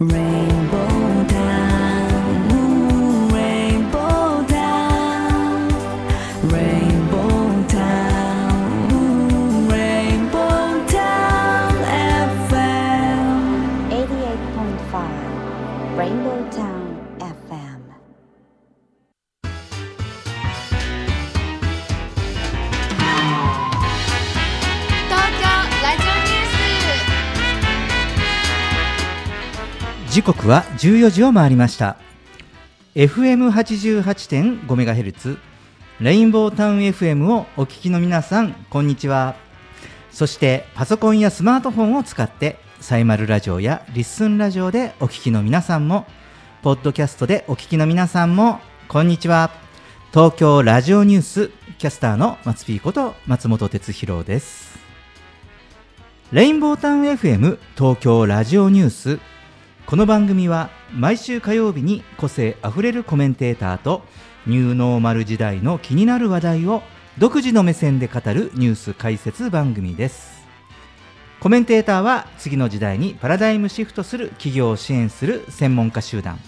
[0.00, 0.27] Rain.
[30.28, 31.96] 刻は14時を回りました。
[32.96, 35.38] FM88.5MHz
[36.00, 39.36] レインボータウン FM をお聞きの皆さんこんにちは。
[40.10, 46.04] そしてパソコンやスマートフォンを使ってサイマルラジオやリッスンラジオでお聞きの皆さんも
[46.60, 49.50] ポッドキャストでお聞きの皆さんもこんにちは。
[50.12, 54.78] 東京ラジオニュースキャスターの松ピーこと松本哲弘です。
[56.32, 59.37] レインボータウン FM 東京ラジオニュース。
[59.88, 64.02] この番組は毎週火曜日に個性あふれるコメンテーターと
[64.46, 66.82] ニューノーマル時代の気になる話題を
[67.16, 70.46] 独自の目線で語るニュース解説番組です。
[71.40, 76.38] コメンテーターは次の時代にパラダイムシフトする企業を支援する専門家集団。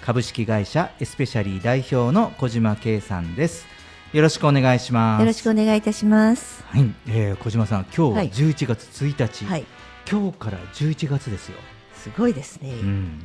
[0.00, 3.66] 株式会社エスペシャリー代表の小島圭さんです。
[4.12, 5.22] よろしくお願いします。
[5.22, 6.62] よろしくお願いいたします。
[6.68, 8.30] はい、えー、小島さん今日ははい。
[8.30, 9.66] 11月1日、はい、
[10.08, 11.58] 今日から11月ですよ、
[12.06, 12.70] すごいですね。
[12.70, 13.20] うん、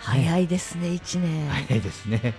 [0.00, 1.48] 早いですね、一年。
[1.48, 2.34] 早いですね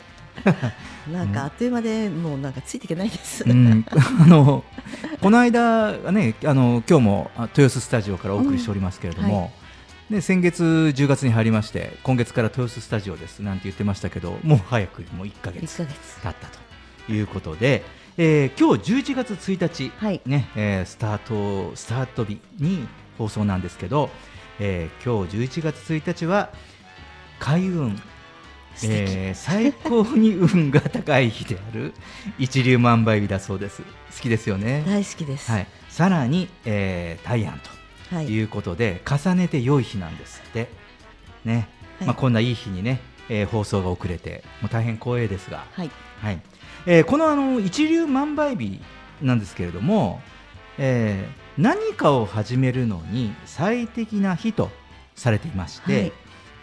[1.12, 3.44] なんかあっという間で、もうなんかついていけないです。
[3.44, 3.84] うん、
[4.22, 4.64] あの
[5.22, 9.50] この間ねあの今日もあ豊洲スタジオからお送りしておりますけれども、うんは
[10.12, 16.22] で先月10月に入りまして今月から豊洲スタジオですなんて言ってましたけどもう早くもう1ヶ一月ヶ月。
[16.22, 16.48] 経った
[17.08, 17.84] ということで、
[18.18, 22.88] えー今日11月1日、はいねえースタートスタート日に
[23.18, 24.10] 放送なんですけど、
[24.60, 26.50] えー今日11月1日は
[27.40, 28.00] 開運。
[28.84, 31.94] えー最高に運が高い日である。
[32.40, 33.82] 一粒万倍日だそうです。
[33.82, 33.88] 好
[34.22, 35.52] きですよね、大好きです。
[35.52, 37.60] はい、さらに、えー、大安
[38.10, 38.28] とはい。
[38.28, 40.70] いうことで、重ねて良い日なんですって。
[41.46, 41.68] ね、
[42.00, 42.08] はい。
[42.08, 45.92] まあ、こんないい日にね、えー放送が遅れてもう大変光栄ですが、はい。
[46.22, 46.40] はい。
[46.86, 48.80] えーこのあの一粒万倍日
[49.22, 50.22] なんですけれども、
[50.78, 54.72] えー何かを始めるのに最適な日と
[55.16, 56.14] されていまして、はい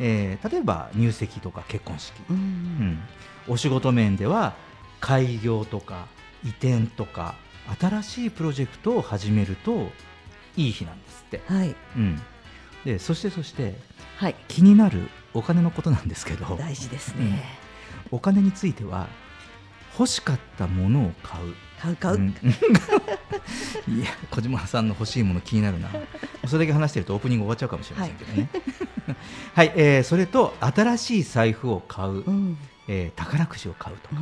[0.00, 2.32] えー例えば入籍とか結婚式、う。
[2.32, 2.98] うんん
[3.46, 4.54] お仕事面では
[5.00, 6.06] 開業とか
[6.44, 7.34] 移転とか
[7.80, 9.88] 新しいプロジェクトを始めると
[10.56, 11.74] いい日なんですって、はい。
[11.96, 12.20] うん、
[12.84, 13.74] でそしてそして
[14.16, 14.34] はい。
[14.48, 17.44] 気になるお金のことなんですけど大事ですね。
[18.10, 19.06] お金については
[19.96, 22.16] 欲しかったものを買う買う買う。
[22.16, 22.28] うん。
[23.88, 25.88] いや小島さんの欲しいもの気になるな。
[26.46, 28.48] それだけ話してるとオープニング終わっちゃうかもしれませんけどね。
[29.54, 32.58] はい、えーそれと新しい財布を買う、うん。
[32.88, 34.16] えー宝くじを買うとか、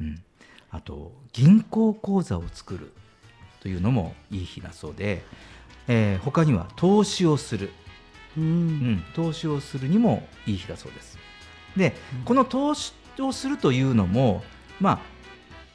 [0.00, 0.06] うん。
[0.06, 0.22] うん。
[0.70, 2.92] あと銀行口座を作る
[3.60, 5.24] というのもいい日だそうで、
[5.88, 7.72] えー他には投資をする、
[8.36, 8.40] う。
[8.40, 8.92] うん。
[8.94, 11.18] ん、投資をするにもいい日だそうです。
[11.76, 14.42] で、この投資をするというのも
[14.80, 14.98] まあ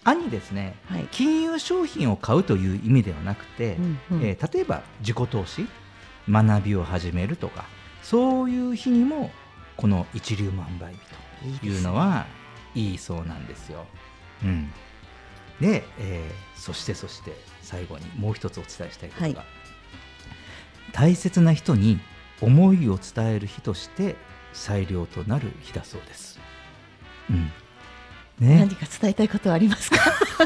[0.10, 1.08] 兄ですねはい。
[1.12, 5.68] 金融商品を買うという意味ではなくて、うんうんえー例えば自己投資
[6.30, 7.66] 学びを始めるとか
[8.04, 9.32] そういう日にも
[9.76, 11.00] この一粒万倍日
[11.60, 12.26] というのは
[12.74, 13.86] いいそうなんですよ。
[14.44, 14.72] うん、
[15.60, 19.36] で、えーそしてそして最後にもう一つお伝えしたいことが、はい
[20.94, 22.00] 大切な人に
[22.42, 24.16] 思いを伝える日として
[24.54, 26.40] 最良となる日だそうです。
[27.30, 27.52] うん
[28.40, 29.98] ね何、か伝えたいことはありますか？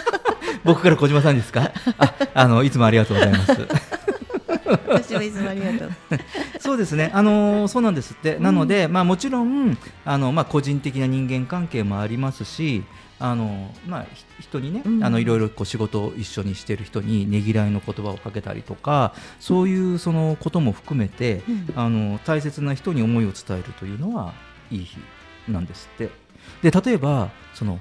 [0.63, 1.71] 僕から小島さんですか？
[1.97, 3.67] ああのいつもありがとうございます。
[4.87, 5.91] 私はいつもありがとう。
[6.59, 12.83] そうですね、あのーそうなんですって、なので、まあ、もちろんあの、まあ、個人的な人間関係もありますし、
[13.19, 24.33] あのまあ、ひ人にね、うんあのいろいろこう仕事を一緒にしている人にねぎらいの言葉をかけたりとか、そういうそのことも含めて、うんあの大切な人に思いを伝えるというのは
[24.71, 24.97] いい日
[25.49, 26.20] なんですって。
[26.61, 27.79] で例えばその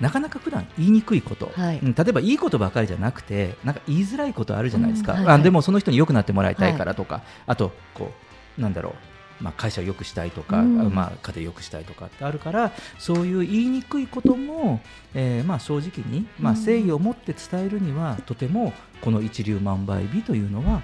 [0.00, 1.78] なかなか普段言いにくいこと、はい。
[1.78, 5.26] うん例えばいいことばかりじゃなくてなんか言いづらいことあるじゃないですか、うんはい。
[5.26, 8.12] はいあでもその人に良くなってもらいたいからとか、あとこ
[8.58, 8.94] うなんだろ
[9.40, 10.94] う、まあ、会社を良くしたいとか、うん。
[10.94, 14.80] まあ、家庭を良くしたいとかってあるからそういう言いにくいことも、
[15.14, 16.58] えーまあ、正直に、まあ、うん。
[16.58, 20.82] 誠意を持って伝えるには、とてもこの一粒万倍日というのは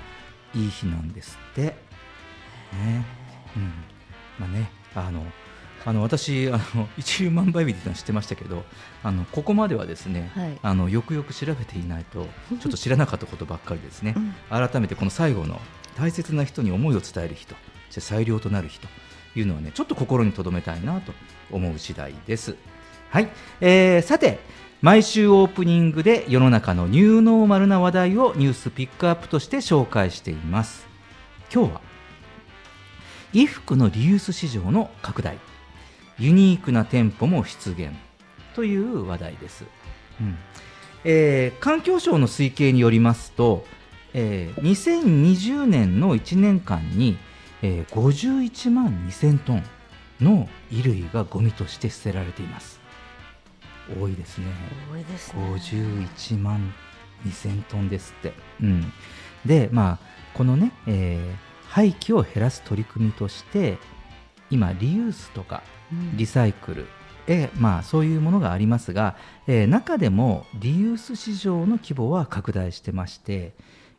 [0.54, 1.62] いい日なんですって。
[1.62, 1.76] ね。
[3.56, 3.72] うん。
[4.38, 5.22] まあねあの
[5.84, 8.64] あの私あの 一粒万倍日っていうのは知ってましたけど
[9.02, 10.58] あのここまではですね、はい。
[10.62, 12.28] あのよくよく調べていないと
[12.60, 14.14] ちょっと知らなかったことばっかりですね。
[14.16, 14.34] うん。
[14.48, 15.60] 改めてこの最後の
[15.96, 17.54] 大切な人に思いを伝える人
[17.90, 18.88] そして最良となる日と
[19.36, 21.12] いうのはねちょっと心に留めたいなと
[21.50, 22.56] 思う次第です。
[23.10, 23.28] はい、
[23.60, 24.40] えーさて
[24.82, 30.88] 毎週オープニングで世の中のニューノーマルな話題をニュースピックアップとして紹介しています。
[31.54, 31.80] 今日は
[33.32, 35.38] 衣服のリユース市場の拡大
[36.18, 37.90] ユニークな店舗も出現。
[38.54, 39.64] という話題です、
[40.20, 40.36] うん。
[41.04, 43.64] えー環境省の推計によりますと、
[44.14, 47.16] えー2020年の1年間に、
[47.62, 49.64] えー51万2000トン
[50.20, 52.80] の衣類がゴミとして捨てられています。
[53.98, 54.46] 多いですね。
[54.92, 55.42] 多いですね。
[55.54, 56.72] 51万
[57.26, 58.92] 2000トンですって、うん、
[59.44, 59.98] でまあ
[60.34, 63.78] このね、えー廃棄を減らす取り組みとして
[64.50, 65.71] 今リユースとかうん
[66.16, 66.86] リサイクル、
[67.26, 69.16] えまあ、そういうものがありますが、
[69.46, 73.52] え中でもリユース市場の規模は拡大してまして、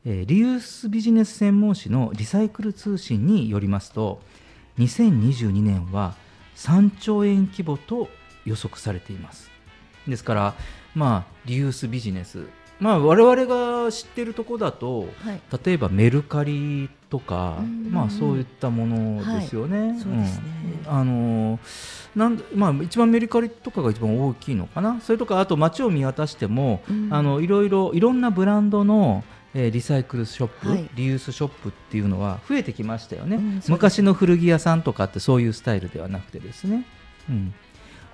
[0.05, 4.21] えリユースビジネス専門誌のリサイクル通信によりますと
[4.77, 6.15] 2022年は
[6.55, 8.09] 3兆円規模と
[8.45, 9.49] 予測されています。
[10.07, 10.53] ですから、
[10.95, 12.47] まあ、リユースビジネス、
[12.79, 15.41] まあ、我々が知ってるところだとはい。
[15.65, 17.91] 例えばメルカリとか、うん。
[17.91, 19.99] まあ、そういったものですよね。
[20.01, 20.43] そうですね。
[20.85, 20.91] うん。
[20.91, 21.59] あのー
[22.15, 27.09] なんでまあ、一番メルカリとかが一番大きいのかな、それとかあと街を見渡しても、うん。
[27.11, 29.23] あのいろいろいろんなブランドの、
[29.53, 30.89] えーリサイクルショップ、はい。
[30.95, 36.85] リユースショップっていうのは増えてきましたよね、うん昔の古着屋さんとかってそういうスタイルではなくてですね。
[37.29, 37.53] うん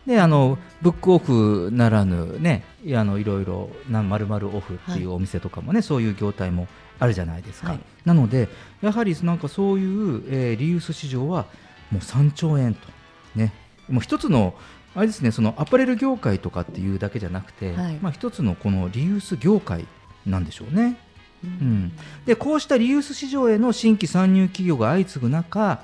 [0.06, 2.64] であのブックオフならぬね
[2.96, 6.68] あのいろいろなまるまるオフっていうお店とかもね、そういう業態も
[7.00, 7.80] あるじゃないですか、はい。
[8.06, 8.50] なので
[8.82, 11.46] やはりなんかそういう、えーリユース市場は
[11.92, 12.88] もう3兆円と
[13.36, 13.54] ね。
[13.90, 14.54] もう一つの
[14.96, 17.94] あれですねそのアパレル業界とかっていうだけじゃなくて、はい。
[18.02, 19.86] まあ一つのこのリユース業界
[20.26, 20.98] なんでしょうね。
[21.44, 21.94] ううん、
[22.26, 25.82] でこうしたリユース市場への新規参入企業が相次ぐ中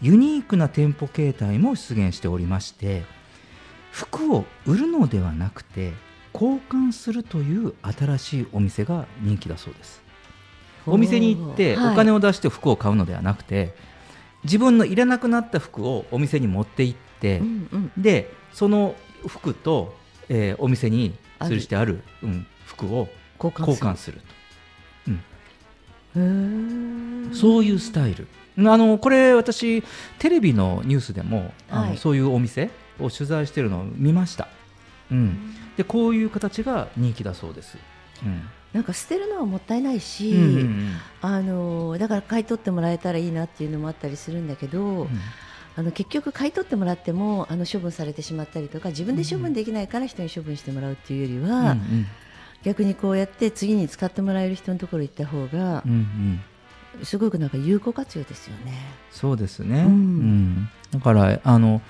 [0.00, 3.02] ユニークな店舗形態も出現しておりまして
[3.92, 5.92] 服を売るのではなくて
[6.34, 10.02] 交換するという新しいお店が人気だそうです。
[10.86, 11.92] お店に行ってはい。
[11.92, 13.74] お金を出して服を買うのではなくて、
[14.42, 17.92] 自分のいらなくなった服をお店に持って行って、うんうん。
[17.96, 18.94] でその
[19.26, 19.94] 服と、
[20.28, 24.20] えーお店に吊るしてある、うん、服を交換する。
[25.04, 25.12] と。
[26.18, 27.34] へー。
[27.34, 28.26] そういうスタイル。
[28.58, 29.82] あのこれ私
[30.18, 31.98] テレビのニュースでも、あのはい。
[31.98, 34.48] そういうお店を取材してるのを見ました。
[35.10, 37.76] うん、でこういう形が人気だそうです。
[38.24, 38.42] うん。
[38.72, 40.96] なんか捨てるのはもったいないし、うんうんうん。
[41.20, 45.08] あのだから買い取ってもらえたらいいなっていうのもあったりするんだけど、
[45.76, 52.06] あの結局買い取ってもらってもあの処分されてしまったりとか自分で処分できないから人に処分してもらうっていうよりうんは、うん。
[52.62, 56.40] 逆にこうやって次に使ってもらえる人のところ行った方がうんうん
[56.98, 57.04] うん。
[57.04, 58.74] すごくなんか有効活用ですよね。
[59.10, 59.88] そうですね、うん。
[59.88, 60.68] うん。
[60.90, 61.80] だからあの、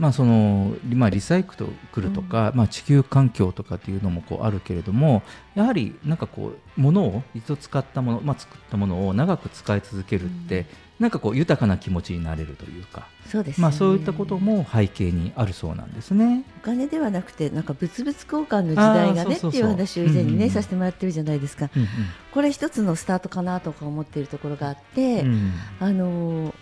[0.00, 5.22] まあそのまあ、リサイクルとか、まあ、地球環境とかっていうのもこうあるけれども
[5.54, 10.64] やはりなんかこう物を一度使ったもの、まあ、作ったものを長く使い続けるって、
[10.98, 13.62] なんかこう豊かな気持ちになれるというか、そうですよね。
[13.62, 16.44] まあ、そういったことも背景にあるそうなんですね。
[16.62, 21.68] お金ではなくてなんか物々交換の時代がねっていう話を以前にうんうんねさせてもらってるじゃないですか。
[21.76, 21.86] うん。
[22.32, 25.52] これ一つのスタートかなとか思っているところがあって、うんうん。
[25.80, 26.54] あのー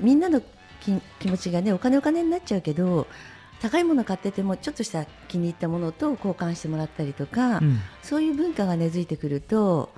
[0.00, 0.40] みんなの
[0.88, 3.06] 気気持ちがねお金お金になっちゃうけど
[3.60, 9.90] 高いもの買っててもちょっとした気に入ったものと交換してもらったりとか、うんそういう文化が根付いてくると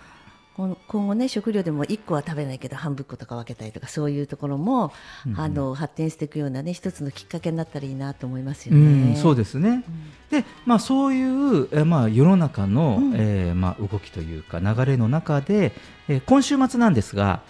[0.56, 4.92] 今今後ね食料でも1個は食べないけど半分個とか分けたりとかそういうところも、
[5.24, 9.12] うんうんあの発展していくようなね一つのきっかけになったらいいなと思いますようね。
[9.12, 9.84] ん、そうですね。
[10.30, 15.72] で、まあ、そういう、えまあ、世の中の、うんえーまあ、動きというか流れの中で、
[16.08, 17.42] えー今週末なんですが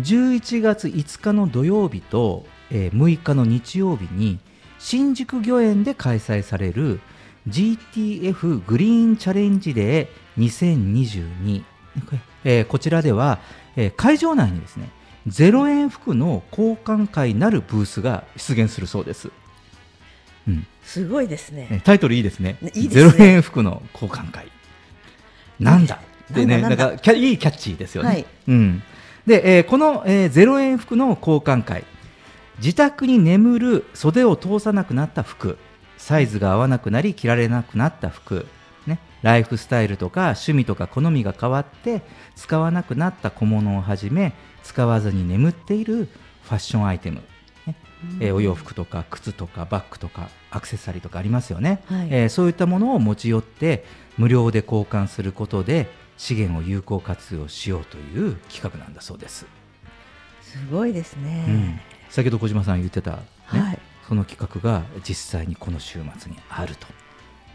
[0.00, 4.38] 11月5日の土曜日と、えー6日の日曜日に
[4.78, 7.00] 新宿御苑で開催される
[7.48, 11.62] GTF グリーンチャレンジデー2022、
[12.44, 13.38] えーこちらでは、
[13.76, 14.90] えー会場内にですね
[15.28, 19.30] 0円服の交換会なるブースが出現するそうです。
[20.46, 21.68] うんすごいですね。
[21.70, 22.56] ねタイトルいいですね。
[22.62, 24.46] ねいいですねゼロ円服の交換会。
[25.60, 26.00] なんだ
[26.32, 28.08] ってね、なんかキャいいキャッチーですよね。
[28.08, 28.82] はいうん。
[29.26, 31.84] で、えーこの、えーゼロ円服の交換会、
[32.58, 35.58] 自宅に眠る袖を通さなくなった服、
[35.96, 38.46] サイズが合わなくなり着られなくなった服、
[38.86, 42.02] ね、ライフスタイルとか趣味とか好みが変わって
[42.36, 46.08] 使わなくなった小物をはじめ使わずに眠っている
[46.42, 47.22] ファッションアイテム、
[47.66, 47.76] ね。
[48.20, 52.08] えーお洋服とか靴とかバッグとかアクセサリーとかありますよね、はい。
[52.10, 53.84] えーそういったものを持ち寄って
[54.16, 59.46] 無料で交換することで資源を有効活用しようという企画なんだそうです、
[60.42, 61.44] すごいですね。
[61.48, 66.86] うん、先ほど小島さん言ってたねはいその企画が実際にこの週末にあると、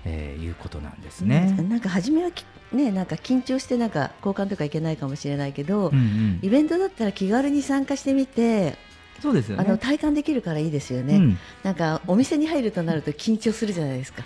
[0.05, 1.51] えーいうことなんですね。
[1.67, 8.77] なんか初めはきねなんか緊張してなんか交換とかいけないかもしれないけど、うんうんイベントだったら気軽に参加してみて、
[9.19, 9.63] そうですよね。
[9.65, 11.15] あの体感できるからいいですよね。
[11.15, 14.23] うんなんかお店に入るとなると緊張するじゃないですか。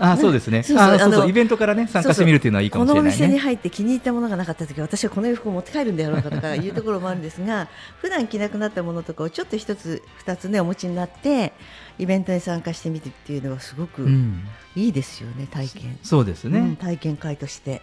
[0.00, 0.62] あそうですね。
[0.64, 3.38] そうそうあそうそうあのイベントからね参加してみるっていうのはいいかもしれないこのお店にね。
[3.38, 7.68] 入って気に入ったものがなかった時私はこの洋服を持って帰るんだろうかとかいうところもあるんですが
[8.00, 11.52] 普段着なくなったものとかをちょっと一つ二つねお持ちになって
[11.98, 16.58] イベントに参加してみてっていうのはすごくうん、いいですよね、体験、そうですね。
[16.58, 17.82] うん体験会として。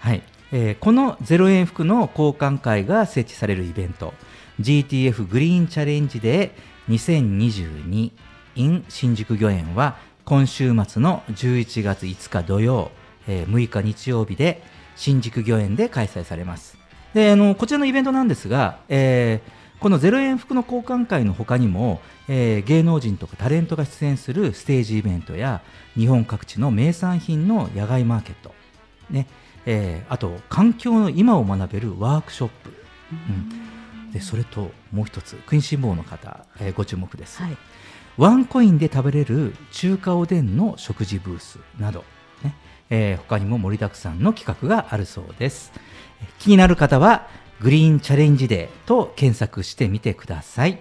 [0.00, 4.14] はい、えーこの0円服の交換会が設置されるイベント
[4.60, 8.10] GTF グリーンチャレンジデー2022
[8.56, 12.90] in 新宿御苑は今週末の11月5日土曜、
[13.26, 14.62] えー6日日曜日で
[14.96, 16.76] 新宿御苑で開催されます。
[17.14, 25.62] であのこちらのイベントなんですが、えーこの0円服の交換会の他にも、えー芸能人とかタレントが出演するステージイベントや
[25.96, 28.54] 日本各地の名産品の野外マーケット
[29.08, 29.26] ね
[29.64, 32.72] えーあと環境の今を学べるワークショップ、
[33.12, 37.56] うん、でそれともう一つクイーンシンボーの方、えーご注目です、はい。
[38.20, 42.04] ワンコインで食べれる中華おでんの食事ブースなど、
[42.44, 42.54] ね
[42.90, 45.72] えー他にも盛りだくさんの企画があるそうです。
[46.22, 47.28] えー気になる方は
[47.62, 50.80] グリーンチャレンジデーと検索してみてください。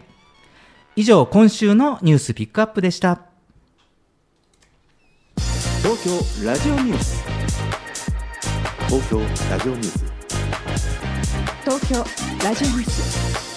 [0.98, 3.22] 以上今週のニュースピックアップでした。
[5.81, 7.24] 東京ラジオニュース。
[8.89, 10.05] 東京ラジオニュース。
[11.63, 12.03] 東京
[12.43, 13.49] ラジオニュース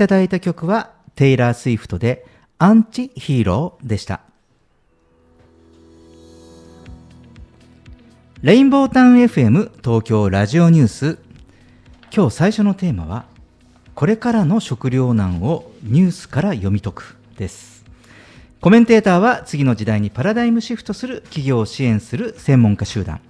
[0.00, 2.24] ただいた曲はテイラー・スウィフトで
[2.56, 4.22] アンチヒーローでした。
[8.40, 11.18] レインボータウン FM 東京ラジオニュース。
[12.16, 13.26] 今日最初のテーマは
[13.94, 17.84] これからの食糧難をニュースから読み解くです。
[18.62, 23.20] コメンテーターは次の時代にパラダイムシフトする企業を支援する専門家集団。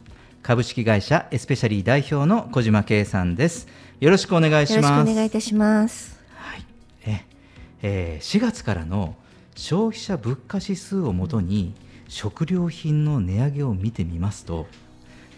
[0.45, 3.67] 株式会社エスペシャリー代表の小島圭さんです。
[3.99, 6.20] よろしくお願いしよろしくますお願いいたします。
[7.83, 9.17] はいええー4月からの
[9.57, 11.75] 消費者物価指数をもとに
[12.09, 14.67] 食料品の値上げを見てみますと、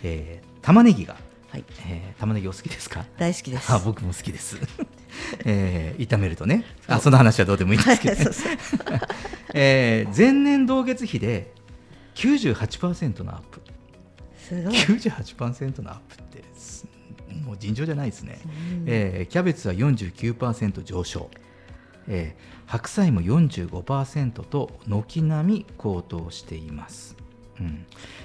[0.03, 1.17] えー玉ねぎが、
[1.51, 3.05] はい、えー玉ねぎお好きですか？
[3.19, 3.73] 大好きです。
[3.73, 4.57] あ僕も好きです、
[5.45, 6.65] えー炒めるとね。
[6.87, 8.27] あその話はどうでもいいんですけど、ね
[9.55, 11.53] えー前年同月比で
[12.15, 13.61] 98%のアップ。
[14.39, 14.75] すごい。
[14.75, 16.87] 98%のアップってす
[17.45, 18.39] もう尋常じゃないですね、
[18.87, 21.31] えーキャベツは49%上昇、
[22.09, 27.17] えー白菜も45%と軒並み高騰しています、
[27.61, 27.85] うん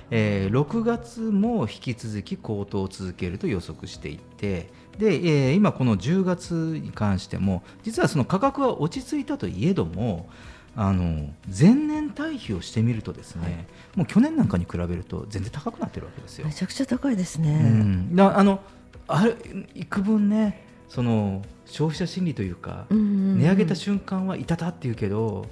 [0.10, 10.30] えー6月も引き続き高騰を続けると予測していてで、えー今この10月に関しても実はその価格は落ち着いたといえども
[10.76, 13.66] あの前年対比をしてみるとですね、
[13.96, 16.54] もう去年なんかに比べると全然高くなってるわけですよめ。
[16.54, 17.58] ちゃくちゃ高いですうね。
[17.58, 18.62] ん、だあの
[19.08, 19.38] ある
[19.74, 23.40] 幾分ねその消費者心理というか、うんうんうん。
[23.40, 25.46] 値上げた瞬間はいたたっていうけど、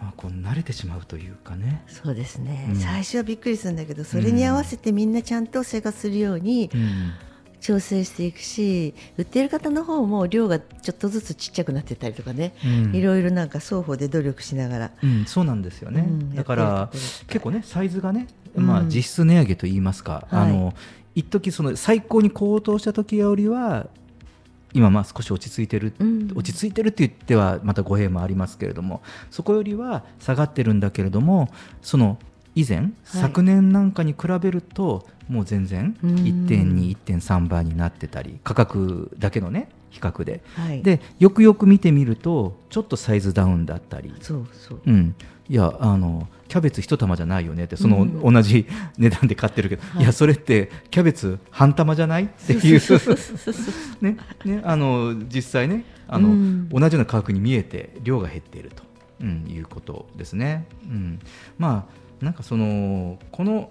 [0.00, 2.76] まあ、こう慣れてしまうというかね、そうですね、うん。
[2.76, 7.12] 最初はびっくりするんだけどそれに合わせてみんなちゃんと生活するようにうん。
[7.60, 12.94] 調整していくし売ってる方の方も量がちょっとずつちっちゃくなってたりとかね、うん。
[12.94, 16.90] いろいろなんか双方で努力しながら、うん、そうなんですよね、うんだから
[17.26, 18.66] 結構ねサイズがね、うん。
[18.66, 20.50] まあ、実質値上げといいますか、はい。
[20.50, 20.74] あの
[21.14, 23.86] 一時その最高に高騰した時よりは
[24.74, 26.32] 今まあ少し落ち着いてる、うん。
[26.34, 31.48] 落ち着いてるって言ってはまた語弊もありますけれどもそこよりは下がってるんだけれども
[31.80, 32.18] その
[32.56, 36.14] 以前、昨年なんかに比べるともう全然うん。
[36.16, 44.12] 1.2、1.3倍になってたり価格だけのね比較で、はい、でよくよく見てみるとちょっとサイズダウンだったり。
[44.20, 44.80] そうそう。
[44.84, 45.14] うん、
[45.48, 48.34] いやあのキャベツ一玉じゃないよねってその、うん。
[48.34, 48.66] 同じ
[48.98, 50.02] 値段で買ってるけど、はい。
[50.02, 52.80] い、やそれってキャベツ半玉じゃないっていう
[54.00, 56.68] ねねあの実際ねあの、うん。
[56.68, 58.82] 同じような価格に見えて量が減っていると、
[59.20, 60.66] うん、いうことですね。
[60.84, 61.20] うん、
[61.58, 61.88] ま
[62.20, 63.70] あなんかそのこの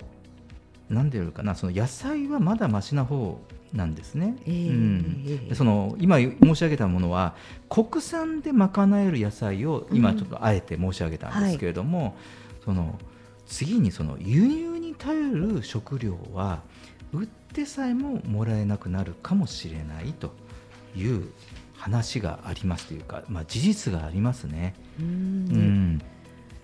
[0.89, 3.39] なんていうのかなその野菜はまだマシな方
[3.73, 4.35] なんですね。
[4.45, 5.49] ええうん。
[5.53, 7.35] その今申し上げたものは
[7.69, 12.15] 国産で賄える野菜を今ちょっとあえて申し上げたんですけれども、
[12.63, 12.97] その
[13.45, 16.61] 次にその輸入に頼る食料は
[17.11, 20.33] 売ってさえももらえなくなるかもしれないと
[20.95, 21.29] いう
[21.75, 24.73] 話がありますというか、まあ、事実がありますね。
[24.99, 25.09] うんう
[25.57, 26.01] ん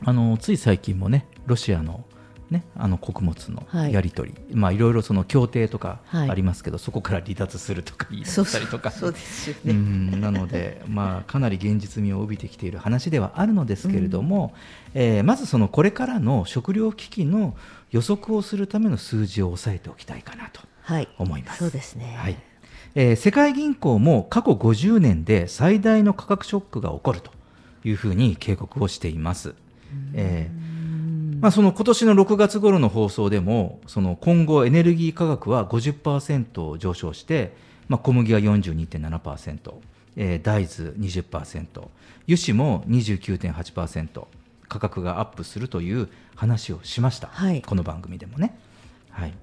[0.01, 2.05] あのつい最近もねロシアの,、
[2.49, 3.93] ね、あの穀物のはい。
[3.93, 6.29] やり取り、まあ、いろいろその協定とかはい。
[6.29, 8.89] ありますけど、そこから離脱するとか言いたりとか。
[8.91, 10.19] そうですね、ん。
[10.19, 14.53] なので、まあ、かなり現実味を帯びてきている話ではあるのですけれども、
[14.95, 17.55] えーまずそのこれからの食料危機の
[17.91, 21.07] 予測をするための数字を押さえておきたいかなとはい。
[21.19, 21.59] 思います。
[21.59, 22.38] そうですね、はい。
[22.95, 27.31] えー世界銀行も過去50年で最大の価格ショックが起こると
[27.83, 29.53] いうふうに警告をしています。
[30.13, 30.68] えー
[31.39, 37.54] まあ、その今年の6月頃の放送でもその今後エネルギー価格は50%上昇して、
[37.88, 39.73] まあ、小麦は42.7%、
[40.17, 41.65] えー大豆20%
[42.28, 44.25] 油脂も29.8%
[44.67, 47.62] 価格がアップするという話をしました、はい。
[47.62, 48.58] この番組でもね。
[49.10, 49.34] はい。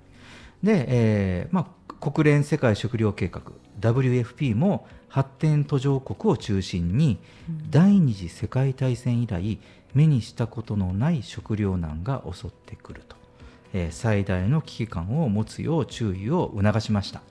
[0.63, 3.43] でえーまあ、国連世界食糧計画
[3.81, 7.19] WFP も発展途上国を中心に、
[7.71, 9.59] 第二次世界大戦以来
[9.97, 13.17] 目にしたことのない食糧難が襲ってくると、
[13.73, 17.23] えー最大の危機感を持つよう注意を促しました。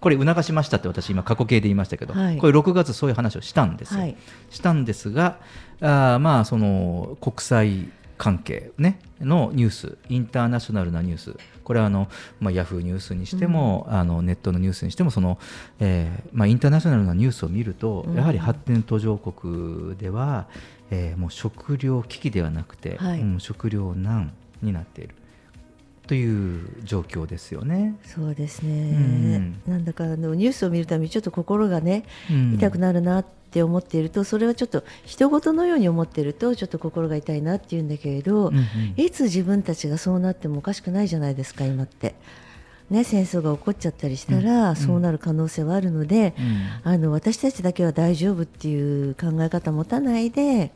[0.00, 2.38] これ促しましたって私今過去形で言いましたけど、はい。
[2.38, 4.16] これ6月そういう話をしたんですよ、はい。
[4.50, 5.38] したんですが
[5.80, 11.36] あーまあその国際関係、ね、のニュースインターナショナルなニュース。
[11.64, 15.38] これはあの、まあ、ヤフーニュースにしても、あのネットのニュースにしてもその、
[15.78, 18.14] えーまあ、インターナショナルなニュースを見ると、うん。
[18.14, 20.48] やはり発展途上国では、
[20.90, 23.20] えーもう食糧危機ではなくて、はい。
[23.20, 25.14] うん食糧難になっている。
[26.06, 27.94] という状況ですよね。
[28.04, 32.54] そうですね、なんだかあのニュースを見るたびにちょっと心がね、うん。
[32.54, 38.64] 痛くなるなって思っているとそれはちょっと人事のように思っているとちょっと心が痛いなっていうんだけれど、うんうん。
[38.96, 42.16] いつ自分たちがそうなってもおかしくないじゃないですか今って。
[42.90, 46.34] ね、戦争が起こっちゃったりしたら、そうなる可能性はあるので、
[46.82, 50.72] あの私たちだけは大丈夫っていう考え方を持たないで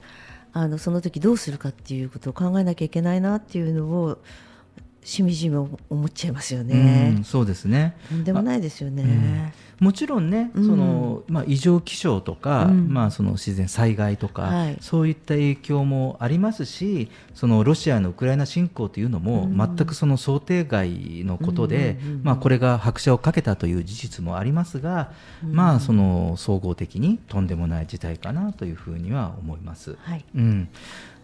[0.52, 4.18] あのその時どうするかっていうことを考えなきゃいけないなっていうのを
[5.04, 7.24] しみじみ思っちゃいますようねん。
[7.24, 7.94] そうですね。
[8.24, 9.52] でもないですよね。
[9.78, 10.66] もちろんね、うん。
[10.66, 12.88] そのまあ、異常気象とか、うん。
[12.88, 14.78] まあ、その自然災害とか、はい。
[14.80, 19.56] そういった影響もありますしそのロシアのウクライナ侵攻というのも、うん。
[19.56, 25.12] 全くその想定外のことで、まあ、これが拍車をかけたという事実もありますが、
[25.42, 29.96] まあ、その総合的にとんでもない事態かなというふうには思います。
[30.00, 30.24] はい。
[30.34, 30.68] うん、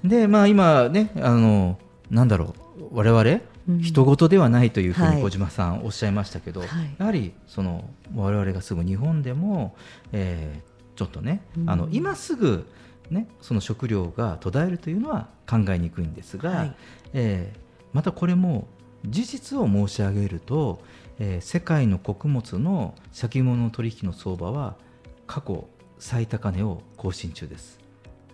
[0.05, 1.79] で、まあ、今ねあの
[2.11, 5.17] なんだろう我々うん人事ではないというふうはい。
[5.17, 6.69] に小島さんおっしゃいましたけど、はい。
[6.99, 9.75] やはりその我々が住む日本でも、
[10.13, 11.71] えーちょっとね、うん。
[11.71, 12.67] あの今すぐ、
[13.11, 16.75] ね、その食料が途絶えるというのは考えにくいんですが、はい。
[17.15, 17.59] えー
[17.93, 18.69] またこれも
[19.05, 20.83] 事実を申し上げると、
[21.19, 24.77] えー世界の穀物の先物取引の相場は
[25.27, 25.69] 過去
[25.99, 27.79] 最高値を更新中です。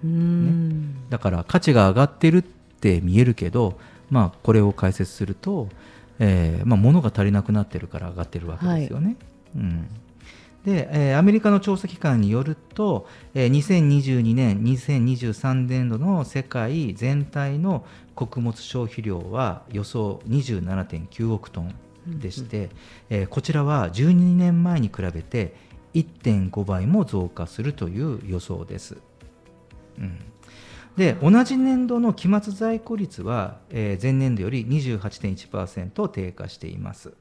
[0.05, 1.09] うん。
[1.09, 3.79] だから価値が上がってるって見えるけど、
[4.11, 5.69] まあ、これを解説すると、
[6.19, 9.17] えーまあ、物が足りなくなってるから上がってるわけですよね。
[9.55, 9.89] うん
[10.67, 21.75] で、えーアメリカの調査機関によると、えー2022年、2023年度の世界全体の穀物消費量は予想27.9億トン
[22.19, 22.71] でして、
[23.11, 25.55] えーこちらは12年前に比べて
[25.95, 28.99] 1.5倍も増加するという予想です。
[29.99, 30.19] うん
[30.97, 37.13] で同じ年度の期末在庫率は、えー前年度より28.1%低下しています、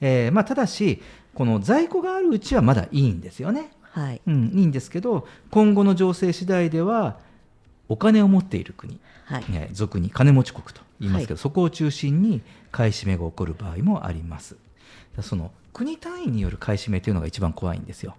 [0.00, 1.02] えーまあ、ただし
[1.34, 4.20] この在庫があるうちはまだいいんですよね、はい。
[4.26, 7.18] うん、いいんですけど今後の情勢次第では
[7.88, 9.44] お金を持っている国、はい。
[9.50, 14.56] ね俗に金持ち国と言いますけど、そこを中心に買い占めが起こる場合もあります。
[15.22, 18.16] その国単位による買い占めというのが一番怖いんですよ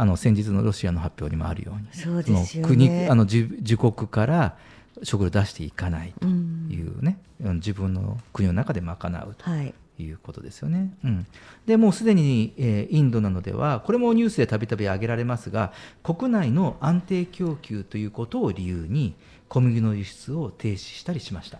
[0.00, 4.56] あの先日のロシアの発表にもあるようにそうですよね国あの自自国から
[5.02, 10.94] 食料を出していかないとうんいうね、うん自分の国の中で賄うとはいいうことですよね。
[11.04, 11.26] うん、
[11.66, 19.14] でもうすでに、えーインドなどではこれもニュースでたびたび挙げられますが国内の安定供給ということを理由に
[19.48, 21.58] 小麦の輸出を停止したりしました。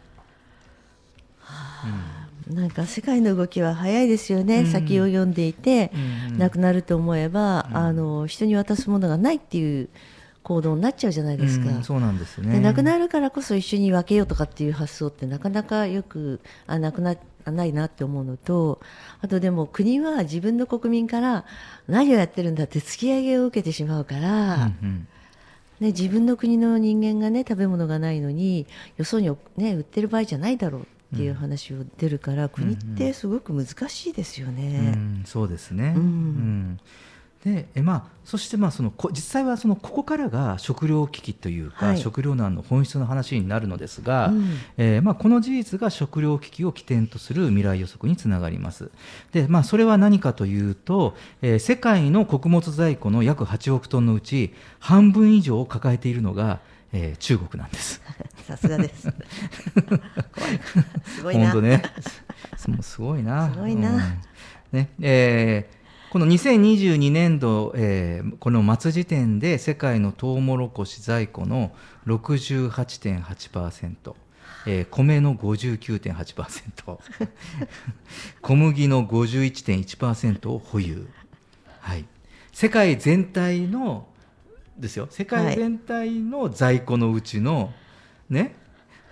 [2.49, 4.67] なんか世界の動きは早いですよね、うん。
[4.67, 7.77] 先を読んでいて、うんなくなると思えば、うん。
[7.77, 9.89] あの人に渡すものがないっていう
[10.43, 11.71] 行動になっちゃうじゃないですか。
[11.71, 12.53] うんそうなんですね。
[12.55, 18.81] でなくなるからこそ一緒に分けようとかっていう発想ってなかなかよくあなくなないなって思うのと
[19.23, 21.47] あとでも国は自分の国民から
[21.89, 25.09] 何をやってるんだって突き上げを受けてしまうから、うんうん。
[25.81, 28.67] ね、自分の国の人間がね食べ物がないのに
[28.99, 30.85] よそに、ね、売ってる場合じゃないだろうっ
[31.17, 34.93] ていう話を出るから、国ってすごく難しいですよね。
[34.95, 35.95] うん、そうですね。
[35.97, 36.81] うんうん
[37.45, 48.91] でえまあ、そしてまあそのこ実際はそのここからが食糧危機というか、はい食糧難の本質の話になるのですが、うんえーまあ、この事実が食糧危機を起点とする未来予測につながります。
[49.33, 56.61] でまあ、それは何かというと、えー世界の穀物在庫の約8億トンのうち半分以上を抱えているのが、
[56.93, 58.01] えー中国なんです。
[58.47, 59.09] さすがです。
[61.07, 61.53] すごいな。
[61.53, 61.83] 本当ね。
[62.83, 63.53] すごいな。
[63.53, 64.03] すごいなうん
[64.73, 71.71] ね、えーこの2022年度、えーこの末時点で世界のトウモロコシ在庫の
[72.07, 74.15] 68.8%、
[74.67, 76.99] えー米の59.8%
[78.43, 81.09] 小麦の51.1%を保有、
[81.79, 82.05] はい、
[82.53, 84.09] 世界全体の
[84.81, 85.07] ですよ。
[85.11, 87.73] 世界全体の在庫のうちの、
[88.29, 88.57] ね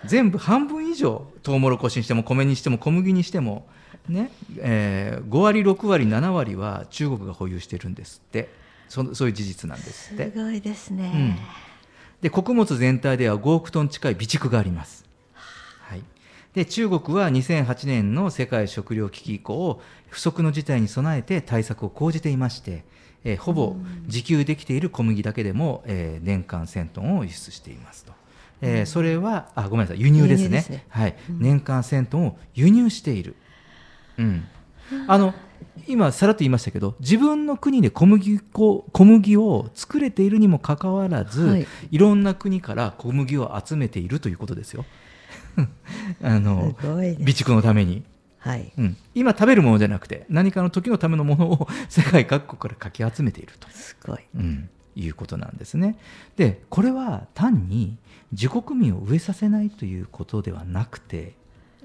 [0.05, 3.67] 全部半分以上トウモロコシにしても米にしても小麦にしても、
[4.07, 8.49] ねえー5割6割7割は中国が保有してるんですって。
[8.87, 10.31] そそういう事実なんですって。
[10.31, 10.97] すごいですうん。
[10.97, 11.37] ね。
[12.21, 15.05] で穀物全体では5億トン近い備蓄があります、
[15.81, 16.03] はい、
[16.53, 19.79] で中国は2008年の世界食糧危機以降
[20.09, 22.83] 不測の事態に備えて対策を講じていまして、
[23.23, 28.13] えーほぼ自給できている小麦だけでも、えー年間1000トンを輸出していますと。
[28.61, 30.65] えーそれはあごめんなさい輸入ですね。
[30.69, 31.15] ねはい。
[31.29, 33.35] 年間1000トンを輸入している、
[34.17, 34.47] うん、
[35.07, 35.33] あの
[35.87, 41.67] 今さらっと言いましたけど自分の国で小麦粉小麦を作れているにもかかわらず、はい。
[41.91, 44.85] い、ろんな国から小麦を集めているということですよ。
[46.21, 48.03] あの備蓄のために、
[48.39, 48.71] はい。
[48.77, 54.19] うん、今食べるものじゃなくて何かの時のためのものを 世界各国からかき集めていると、すごい。
[54.35, 55.97] うん、いうことなんですね。
[56.35, 57.97] でこれは単に
[58.31, 61.35] 自国民を飢えさせないということではなくて、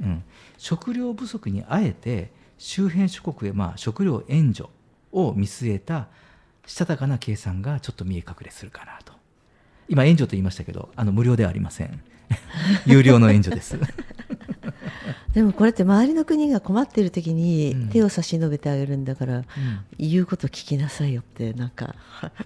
[0.01, 0.23] うん、
[0.59, 4.69] 食料不足にあえて周辺諸国へ、まあ、食料援助
[5.13, 6.09] を見据えた
[6.67, 9.13] したたかな計算がちょっと見え隠れするかなと。
[9.89, 12.03] 今援助と言いましたけどあの無料ではありません。
[12.87, 13.79] 有料の援助です。
[15.35, 17.37] でもこれって周りの国が困っている時うん。
[17.37, 19.45] に手を差し伸べてあげるんだから、
[19.99, 21.95] 言うこと聞きなさいよってなんか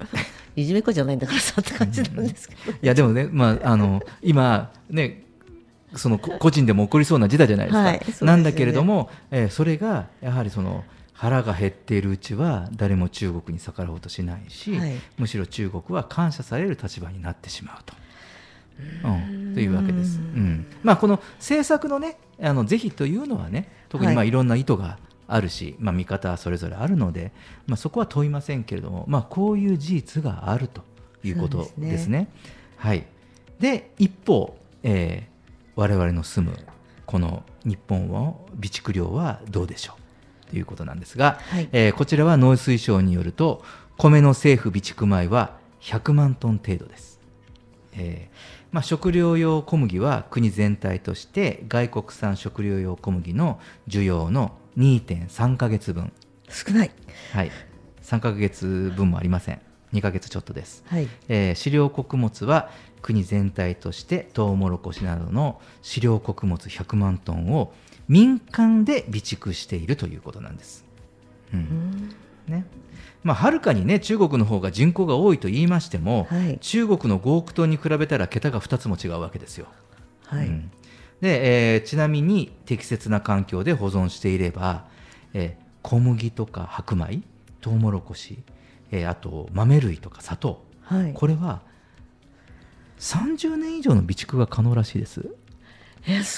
[0.56, 5.24] いじめっ子じゃないんだからさって感じなんですけど、いやでもね、まあ、あの今ね
[5.94, 8.32] そのこ個人でも起こりそうな事態じゃないですか、はいですよね。
[8.32, 14.92] なんだけれども、えーそれがやはりその腹が減っているうちは誰も中国に逆らおうとしないし、はい。
[15.18, 17.94] むしろ中国は感謝される立場になってしまうと。
[19.04, 20.18] うん、というわけです。
[20.18, 20.66] うん。
[20.82, 24.28] まあ、この政策のねあの是非というのはね特にまあはい。
[24.28, 27.32] いろんな意図があるし、まあ、見方はそれぞれあるので、
[27.66, 30.82] まあ、そこは問いませんけれども、まあ、こういう事実があると
[31.22, 31.90] いうことですね。
[31.90, 32.28] ですね。
[32.76, 33.04] はい、
[33.60, 35.38] で一方、えー
[35.78, 36.56] 我々の住む
[37.06, 39.94] この日本の備蓄量はどうでしょ
[40.48, 41.68] うということなんですが、はい。
[41.70, 43.62] えーこちらは農水省によると
[43.96, 47.20] 米の政府備蓄米は100万トン程度です。
[47.92, 56.12] えーまあ、食料用小麦は国全体として外国産食料用小麦の需要の2.3ヶ月分、
[56.48, 56.90] 少ない。
[57.32, 57.50] はい、
[58.02, 59.60] 3ヶ月分もありません。
[59.92, 61.08] 2ヶ月ちょっとです、はい。
[61.28, 67.72] えー飼料穀物は国全体としてトウモロコシなどの飼料穀物100万トンを
[68.08, 70.84] 民間で備蓄しているということなんです。
[71.54, 72.14] うん。
[72.46, 72.64] ね
[73.24, 76.58] まあ、はるかに、ね、中国の方が人口が多いと言いましても、はい。
[76.60, 79.66] 中国の5億トンに比べたら桁が2つも違うわけですよ。
[80.26, 80.70] はい、うん。
[81.20, 84.84] でえーちなみに適切な環境で保存していれば、
[85.34, 87.22] えー小麦とか白米
[87.60, 88.38] トウモロコシ、
[88.90, 90.62] えーあと豆類とか砂糖。
[90.82, 91.12] はい。
[91.12, 91.60] これは
[92.98, 95.28] 30年以上の備蓄が可能らしいです。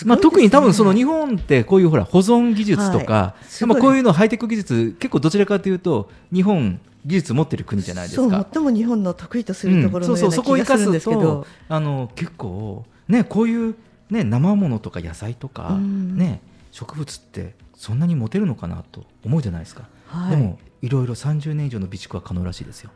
[0.05, 3.35] まあ、特に多分その日本ってこういうほら保存技術とか、
[3.67, 8.47] まあ、こういうのハイテク技術結構どちらかというと日本技術持ってる国じゃないですそうか。
[8.53, 13.75] 最も日本の得意とするところのような気生かすがするんですけどと、あの結構ねこういう
[14.11, 16.43] ね生ものとか野菜とか、うんね
[16.73, 19.89] 植物ってそんなに持てるのかなと思うじゃないですか。
[20.07, 22.91] はいでもいろいろ30年以上の備蓄は可能らしいですよ。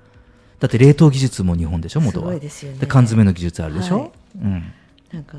[0.60, 2.26] だって冷凍技術も日本でしょ元は。
[2.26, 3.98] すごいですよね缶詰の技術あるでしょ。
[3.98, 4.10] はい
[4.42, 4.72] うん。
[5.12, 5.36] なんか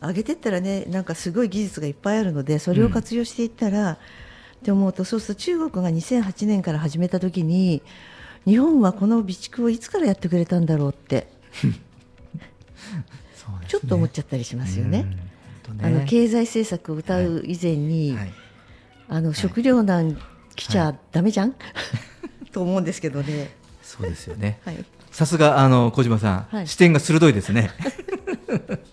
[0.00, 3.96] 上げてったらねなんかすごい技術がいっぱいあるのでそれを活用していったら、っ
[4.64, 7.82] て思うとそうすると中国が2008年から始めた時に
[8.44, 11.28] 日本はこの備蓄をいつからやってくれたんだろうって
[11.64, 11.78] ね。
[13.66, 15.00] ちょっと思っちゃったりしますよね。
[15.00, 15.28] うん
[15.68, 18.32] 本当あの経済政策を歌う以前に、はい。
[19.10, 20.18] あの食糧難
[20.54, 21.54] 来ちゃダメじゃん、
[22.52, 23.50] と思うんですけどね。
[23.82, 24.60] そうですよね。
[24.64, 26.66] はい、さすがあの小島さん、はい。
[26.66, 27.70] 視点が鋭いですね。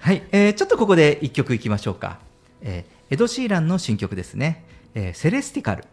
[0.00, 2.18] はい、えーちょっとここで一曲いきましょうか。
[2.62, 4.64] えーエド・シーランの新曲ですね。
[4.94, 5.84] えーセレスティカル。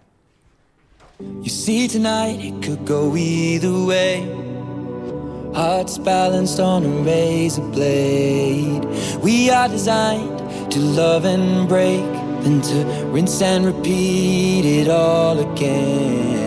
[1.20, 4.24] You see, tonight it could go either way.
[5.54, 8.86] Hearts balanced on a razor blade.
[9.22, 10.38] We are designed
[10.70, 12.06] to love and break,
[12.44, 16.47] then to rinse and repeat it all again.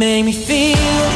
[0.00, 1.09] make me feel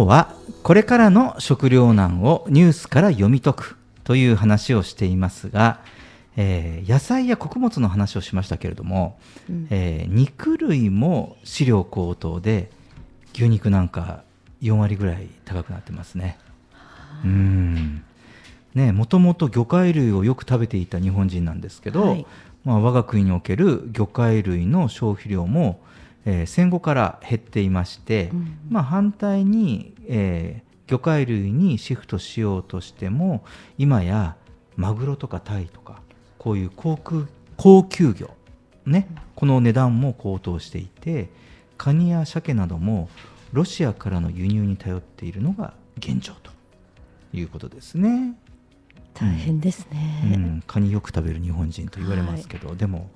[0.00, 5.82] 今日はこれからの食糧難をニュースから読み解くという話をしていますが、
[6.38, 9.18] えー野菜や穀物の話をしましたけれども、
[9.68, 12.70] えー肉類も飼料高騰で
[13.34, 14.22] 牛肉なんか
[14.62, 16.38] 4割ぐらい高くなってますね。
[17.22, 18.02] うん。
[18.74, 22.26] ねもともと魚介類をよく食べていた日本人なんですけど、はい。
[22.64, 25.78] まあ、我が国における魚介類の消費量も、
[26.24, 28.30] えー戦後から減っていまして、
[28.68, 33.44] まあ、反対に、えー魚介類にシフトしようとしても
[33.78, 34.36] 今や
[34.74, 36.02] マグロとかタイとか
[36.36, 38.30] こういう航空高級魚、
[38.86, 39.06] ね、
[39.36, 41.30] この値段も高騰していて
[41.78, 43.08] カニや鮭なども
[43.52, 46.50] ロシアからの輸入に頼っているのが現状と
[47.32, 48.34] いうことですね。
[49.14, 50.32] 大変ですね。
[50.34, 53.10] うん、カニよく食べる日本人と言われますけど、でも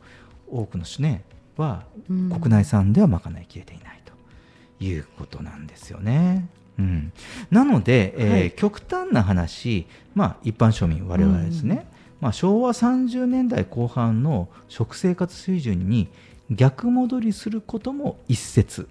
[0.48, 1.24] 多くの種ね
[1.56, 2.30] はうん。
[2.30, 6.48] 国内産では賄いきれていないということなんですよね。
[6.78, 7.12] うん、
[7.50, 8.50] なので、えーはい。
[8.52, 11.86] 極端な話、まあ、一般庶民我々ですね、
[12.20, 16.08] まあ、昭和30年代後半の食生活水準に
[16.50, 18.88] 逆戻りすることも一説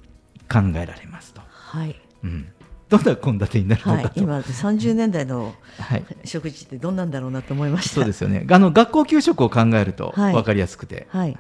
[0.49, 1.99] 考えられますと、はい。
[2.23, 2.47] うん、
[2.89, 4.11] どんな献立になるのかと、はい。
[4.15, 6.05] 今30年代のはい。
[6.25, 7.95] 食事ってどんなんだろうなと思いました。
[7.95, 8.45] そうですよね。
[8.49, 10.33] あの学校給食を考えるとはい。
[10.33, 11.37] 分かりやすくて、はい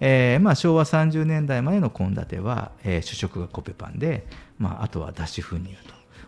[0.00, 4.26] えーまあ、昭和30年代までの献立は、えー主食がコッペパンで、
[4.58, 5.76] まあ、あとは脱脂粉乳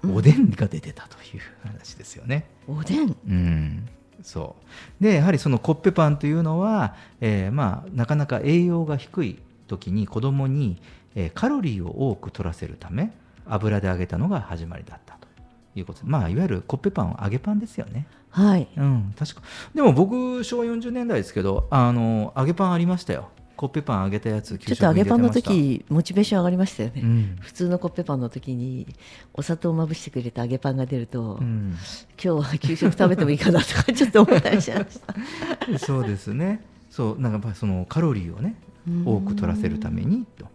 [0.03, 2.47] と、おでんが出てたという話ですよね。
[2.67, 3.17] おでん？
[3.29, 3.89] うん
[4.23, 4.57] そ
[5.01, 10.81] うでやはりそのコッペパンというのは、えーまあ、なかなか栄養が低い時に子供に、
[11.15, 13.13] えーカロリーを多く取らせるため
[13.47, 15.27] 油で揚げたのが始まりだったと
[15.75, 18.07] いうことで、まあ、いわゆるコッペパンは揚げパンですよね。
[18.31, 18.69] はい。
[18.77, 19.43] うん、確か
[19.75, 23.29] でも僕昭和40年代ですけどあの揚げパンありましたよ
[23.61, 27.37] コッペパン揚げたやつちょっと揚げパンの時モチベーション上がりましたよね、うん。
[27.43, 28.87] 普通のコッペパンの時に
[29.35, 31.77] お砂糖をまぶしてくれた揚げパンが出ると、うん。
[32.25, 34.99] 今日は給食食べてもいいかなとかちょっと思ったりしまし
[35.69, 35.77] た。
[35.79, 36.65] そうですね。
[36.89, 38.55] そうなんかやっぱりそのカロリーをね
[39.05, 40.47] 多く取らせるためにと。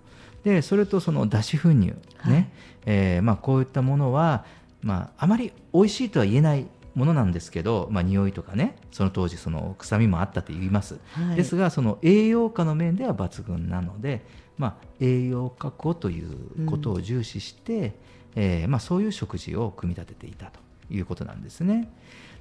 [0.44, 2.48] でそれとその脱脂粉乳ね、はい。
[2.88, 4.46] えーまあこういったものは
[4.82, 6.66] まああまり美味しいとは言えない
[6.96, 11.00] ものなんですけど、まあ匂いとかねその当時その臭みもあったと言います。
[11.12, 14.26] はいですがその栄養価の面では抜群なので、
[14.58, 17.94] まあ栄養確保ということを重視して、
[18.36, 21.92] えーまあそういう食事を組み立てていたということなんですね。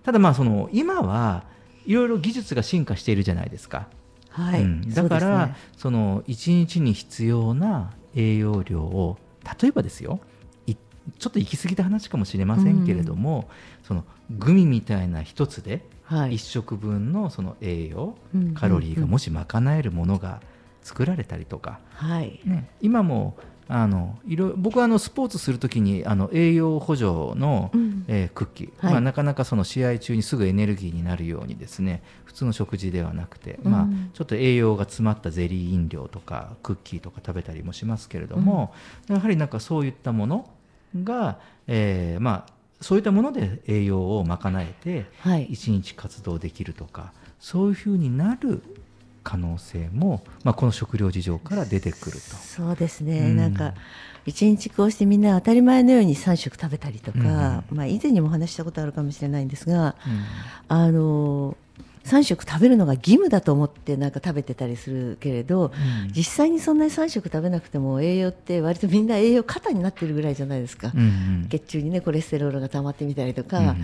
[0.05, 1.45] ただまあその今は
[1.87, 3.89] いろいろ技術が進化しているじゃないですか。
[4.31, 9.19] はい、うんだからそねその1日に必要な栄養量を
[9.61, 10.34] 例えばですよい
[11.19, 13.49] ちょっと行き過ぎた話かもしれませんけれども、
[13.83, 16.33] そのグミみたいな一つではい。
[16.33, 20.41] 1食分のその栄養、うんカロリーがもし賄えるものが
[20.83, 22.41] 作られたりとか、はい。
[22.45, 23.37] ね、今も
[23.67, 28.05] あのいろ僕はあのスポーツするときにあの栄養補助の、うん。
[28.07, 28.93] えークッキー、はい。
[28.93, 38.75] まあ、なかなかその試合中にすぐエネルギーになるようにですね普通の食事ではなくて、まあうん、ちょっと栄養が詰まったゼリー飲料とかクッキーとか食べたりもしますけれども、
[39.09, 40.51] やはりなんかそういったもの
[41.03, 45.45] が、えーまあ、そういったもので栄養を賄えてはい。
[45.45, 48.63] 一日活動できるとかそういうふうになる
[49.23, 52.37] 可能性も、まあ、この食料事情から出てくると。
[52.37, 53.37] そうですね、うん。
[53.37, 53.73] なんか
[54.27, 59.97] 一日こうしてみんな当たり前のように3食食べたりとか、まあ、以前にもお話ししたことあるかもしれないんですが、
[60.69, 61.57] あの
[62.05, 65.73] 3食食べるのが義務だと思ってなんか食べてたりするけれど、
[66.07, 66.13] うん。
[66.13, 71.05] 実際にそんなに3食食べなくても栄養って割とみんな栄養過多になってるぐらいじゃないですか、うんう
[71.47, 71.47] ん。
[71.49, 73.77] 血中にねコレステロールが溜まってみたりとか、うん。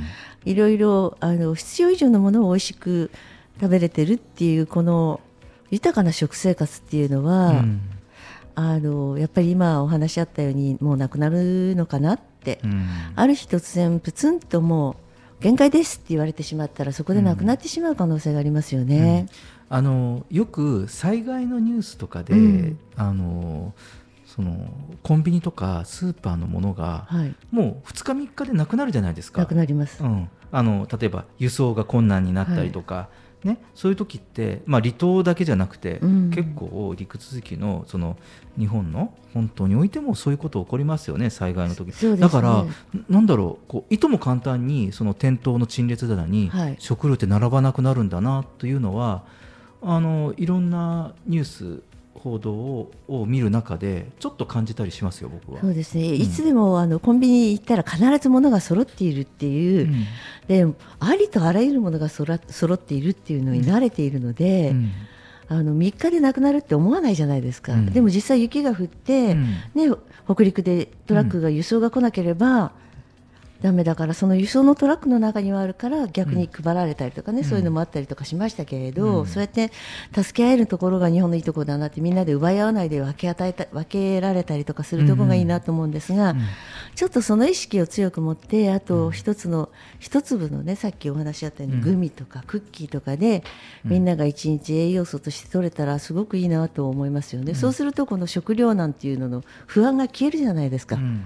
[0.45, 3.11] いろいろあの必要以上のものを美味しく
[3.59, 5.21] 食べれてるっていうこの
[5.71, 7.81] 豊かな食生活っていうのは、うん。
[8.55, 12.87] あのやっぱり今お話しあったようにもうなくなるのかなって、うん。
[13.17, 15.10] ある日突然プツンともう
[15.41, 19.27] 限界ですって言われてしまったらそこでなくなってしまう可能性がありますよね。
[19.69, 23.75] あのよく災害のニュースとかで、うんあの
[24.27, 24.73] その
[25.03, 29.41] コンビニとかスーパーのものが、はい、もう2日3日でなくなるじゃないですか。
[29.41, 30.05] なくなります。
[30.05, 33.09] うん、あの例えば輸送が困難になったりとか、
[33.45, 36.31] ね、そういう時って、まあ、離島だけじゃなくて、うん。
[36.31, 38.17] 結構陸続きのその
[38.59, 41.89] 日本の本島においてもそういうこと起こりますよね災害の時。
[41.89, 42.17] ね。
[42.17, 42.65] だから
[43.09, 46.77] なんだろうこういとも簡単にその店頭の陳列棚にはい。
[46.79, 49.25] 食料って並ばなくなるんだなというのは、
[49.83, 51.83] あのいろんなニュース
[52.15, 55.61] 報道をを見る中でちょっと感じたりしますよ僕は。
[55.61, 60.69] そうですね、いつでもあのコンビニ行ったら必ず物が揃っているっていう、うん。
[60.69, 64.91] でありとあらゆるものがそら揃っているっていうのに慣れているので、うん。
[65.49, 67.87] あの3日でなくなるって思わないじゃないですか、うん。
[67.87, 69.45] でも実際雪が降って、うん。
[69.75, 72.73] ね、北陸でトラックが輸送が来なければ、
[73.63, 79.27] ダメだからその輸送のトラックの中にはあるから逆に配られたりとかね、そういうのもあったりとかしましたけれど、うん。
[79.27, 79.71] そうやって
[80.15, 86.41] 助け合えるところが日本のいいところだなってみんなで奪い合わないで分け与えた分けられたりとかするところがいいなと思うんですが、うん。
[86.95, 91.83] ちょっとその意識を強く持ってあと一つの一粒のねさっきお話あったように、うん。
[91.83, 93.45] グミとかクッキーとかで、
[93.85, 101.23] みんなが一日栄養素として取れたらすごくいいなと思いますよね、そうするとこの食糧難っていうのの不安が消えるじゃないですか、うん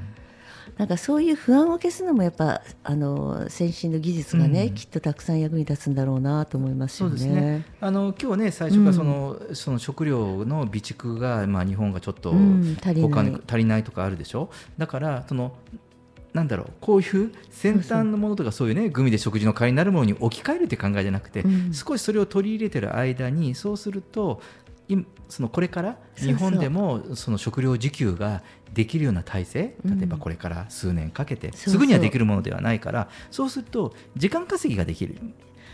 [0.76, 7.16] なんかそういう不安を消すのもやっぱあの先進の技術がね、うんきっとたくさん役に立つんだろうなと思いますよね。
[7.16, 7.64] そうですね。
[7.80, 14.50] あの今日ね最初からその、その食料の備蓄がまあ日本がちょっとうん足りない他に足りないとかあるでしょ？
[14.76, 15.54] だからその
[16.32, 24.40] なんだろうこういう先端のものとかそういうねグミで食事の代わりになるものに置き換えるって考えじゃなくて、うん少しそれを取り入れてる間にそうすると
[24.88, 29.98] 今そのこれから日本でもその食料自給ができるような体制うん。
[29.98, 35.18] 例えばこれから数年かけて、すぐにはできるものではないからそうすると時間稼ぎができる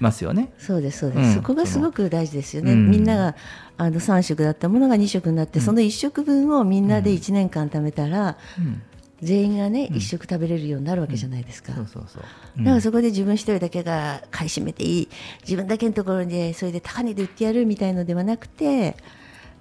[0.00, 0.52] ますよね。
[0.58, 1.34] そうですそうです、うん。
[1.34, 2.90] そこがすごく大事ですよね、うん。
[2.90, 3.36] みんなが
[3.76, 5.64] あの3食だったものが2食になって、うん。
[5.64, 8.82] その1食分をみんなで1年間貯めたら、うん
[9.22, 11.74] 全員がね、うん1食食べれるようになるわけじゃないですか。
[11.74, 12.22] そうそうそう。
[12.58, 15.08] だからそこで自分一人だけが買い占めていい
[15.42, 18.96] 自分だけのところでそれで高値で売ってやるみたいのではなくて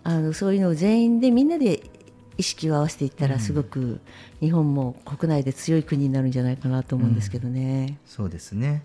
[0.03, 1.83] あのそういうのを全員でみんなで
[2.37, 3.99] 意識を合わせていったらすごく
[4.39, 7.97] 日本も国内で強い国になるんじゃないかなと思うんですけどね。
[8.05, 8.83] そうですね。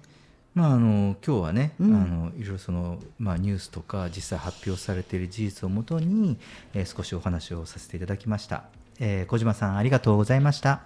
[0.54, 6.36] まああの今日はね、うんあのいろいろそのまあニュースとか実際発表されている事実をもとに、
[6.74, 8.64] えー少しお話をさせていただきました。
[9.00, 10.82] えー小島さんありがとうございました。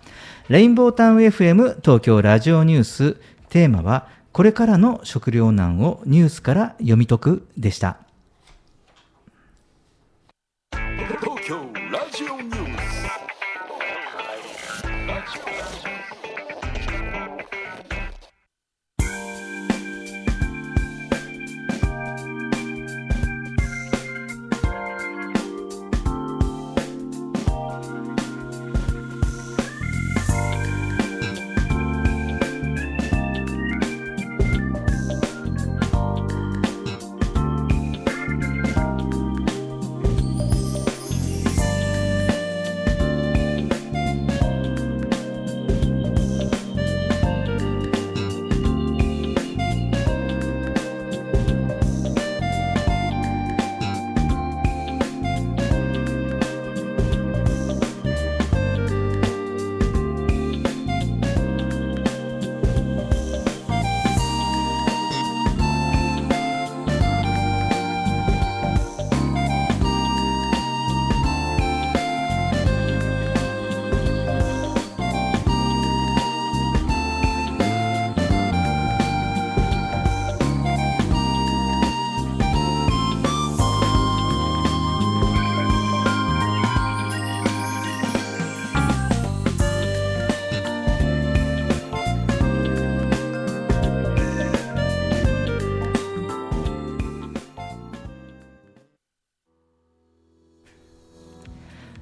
[0.48, 3.16] レインボータウン FM 東京ラジオニュース
[3.48, 8.07] テーマはこれからの食糧難をニュースから読み解くでした。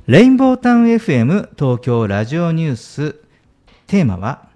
[0.06, 3.16] レインボータウン FM 東京ラジオニュース。
[3.88, 4.46] テーマは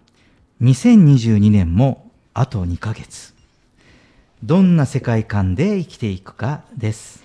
[0.63, 3.35] 2022年もあと2ヶ月。
[4.45, 7.25] どんな世界観で生きていくかです。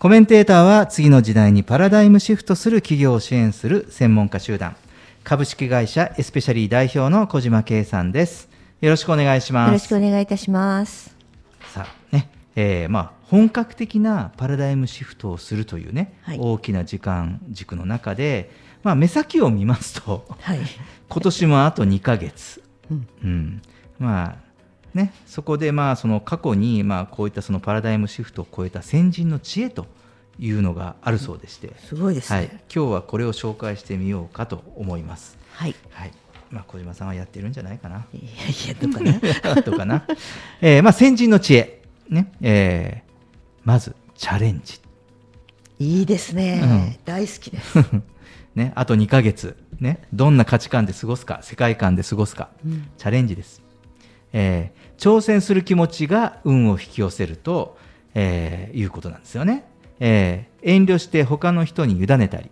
[0.00, 4.74] コメンテーターは次の時代にパラダイムシフトする企業を支援する専門家集団。
[5.22, 8.48] 株式会社エスペシャリー代表の小島圭さんです。
[8.80, 9.68] よろしくお願いします。
[9.68, 11.14] よろしくお願いいたします。
[11.72, 16.38] さあね、えー、まあ本格的なパラダイムシフトをするというね、はい。
[16.40, 18.50] 大きな時間軸の中で、
[18.82, 20.60] まあ、目先を見ますと、はい。
[21.08, 23.08] 今年もあと2ヶ月、うん。
[23.24, 23.62] うん。
[23.98, 24.36] まあ
[24.94, 29.86] ね、そこでまあその過去にまあこういったそのパラダイムシフトを超えた先人の知恵と
[30.38, 32.42] いうのがあるそうでして、すごいですはい。
[32.44, 35.36] ね、今日はこれを紹介してみようかと思います。
[35.52, 36.12] はい、はい。
[36.50, 38.06] まあ、小島さんはやってるんじゃないかな。
[38.14, 39.62] い、やいやどうかな。
[39.62, 40.06] とかな。
[40.60, 41.82] えーまあ、先人の知恵。
[42.08, 42.32] ね。
[42.40, 43.05] えー
[43.66, 44.80] まず、チャレンジ。
[45.80, 47.76] いいですね、うん大好きです、
[48.54, 48.72] ね。
[48.76, 49.56] あと2ヶ月。
[49.80, 49.98] ね。
[50.14, 52.48] どんな価値観で過ごすか、世界観で過ごすか。
[52.64, 53.60] うんチャレンジです。
[54.32, 57.76] えー挑戦する気持ちが運を引き寄せると、
[58.14, 59.64] えーいうことなんですよね。
[60.00, 62.50] えー遠慮して他の人に委ねたり、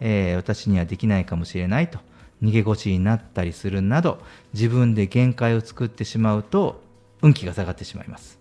[0.00, 1.98] えー私にはできないかもしれないと
[2.42, 4.22] 逃げ腰になったりするなど
[4.52, 6.82] 自分で限界を作ってしまうと
[7.22, 8.38] 運気が下がってしまいます、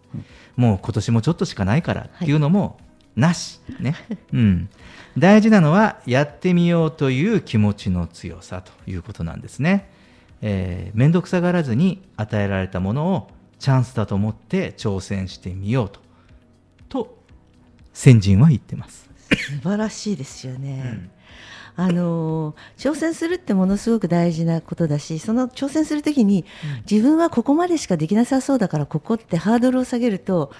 [0.55, 2.79] もう今年もちょっとしかないからっていうのも
[3.15, 3.95] なし、ね。
[4.33, 4.69] うん、
[5.17, 9.89] 大事なのはやってみようという気持ちの強さということなんですね、
[10.41, 15.99] えー、面倒くさがらずに与えられたものをチャンスだと思って挑戦してみようと。
[16.89, 17.17] と
[17.93, 19.09] 先人は言ってます。
[19.29, 21.09] 素晴らしいですよね、
[21.75, 26.45] あの挑戦するってものすごく大事なことだしその挑戦するときに、
[26.89, 30.51] 自分はここまでしかできなさそうだからここってハードルを下げると、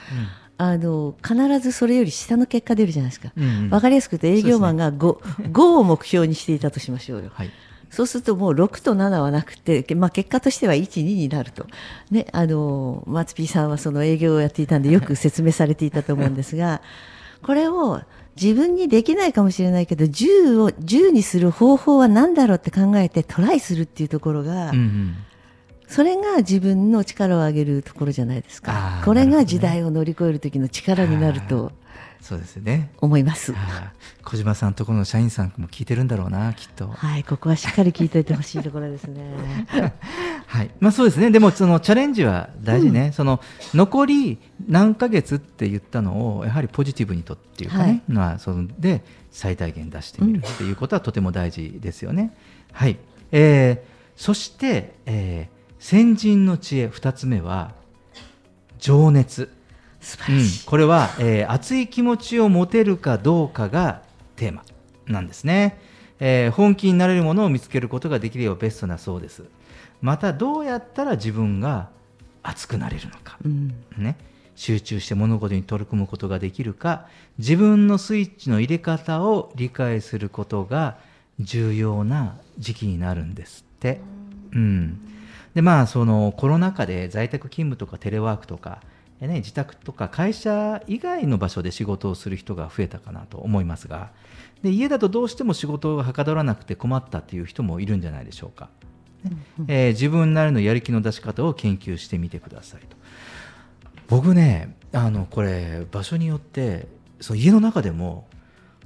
[0.57, 3.69] あの必ずそれより下の結果出るじゃないですか、うんうん。
[3.71, 5.17] わかりやすく言うと営業マンが 5,
[5.51, 7.51] 5 を目標にしていたとしましょうよ、はい。
[7.89, 11.65] そうするともう6と7はなくて、まあ、結果としては1、2になると、
[12.11, 16.81] ね、あの松 P さんはその営業をやっていたんでよく説明されていたと思うんですが
[17.41, 18.01] これを
[18.39, 25.15] 自分にできないかもしれないけど10を10にする方法は何だろうって考えてトライするっていうところが、うんうん。
[25.87, 29.01] それが自分の力を上げるところじゃないですか。
[29.03, 31.73] これが時代を乗り越える時の力になると
[32.21, 32.91] そうですね。
[32.99, 33.53] 思います。
[34.23, 36.87] 小島さんとこの社員さんも聞いてるんだろうなきっと。
[36.87, 39.67] はい、ここはしっかり聞いておいてほしいところですね。
[40.47, 40.71] はい。
[40.79, 41.31] まあそうですね。
[41.31, 43.41] でもそのチャレンジは大事ね、その
[43.73, 48.01] 残り何ヶ月って言ったのをやはりポジティブにとっていうかね、はい。
[48.07, 52.35] まあそので最大限出してみるっていうことはとても大事ですよね、
[52.71, 52.97] はい、
[53.31, 56.87] えーそして、えー先人の知恵。
[56.87, 57.73] 2つ目は
[58.77, 59.49] 情熱
[60.01, 60.05] うん。
[60.05, 64.01] 素晴らしい。、これは、えー熱い気持ちを持てるかどうかが
[64.35, 64.63] テーマ
[65.07, 65.79] なんですね、
[66.19, 69.43] えー本気になれるものを見つけることができればベストなそうです。
[70.01, 71.89] またどうやったら自分が
[72.43, 73.75] 熱くなれるのか、うん。
[73.97, 74.17] ね、
[74.55, 77.05] 集中して物事に取り組むことができるか。
[77.37, 80.97] 自分のスイッチの入れ方を理解することが
[81.39, 84.01] 重要な時期になるんですって。
[84.53, 84.99] うん、
[85.53, 88.90] でまあそのコロナ禍で在宅勤務とかテレワークとか、え
[89.27, 94.09] ね、自宅とか会社以外の場所で仕事をする人が増えたかなと思いますが
[94.63, 98.69] で家だとどうしても仕事がはかどらなくて困ったっていう人もいるんじゃないでしょうか。
[99.23, 102.97] ねえー自分なりのやる気の出し方を研究してみてくださいと。
[104.07, 106.87] 僕ねあのこれ場所によって
[107.19, 108.27] その家の中でも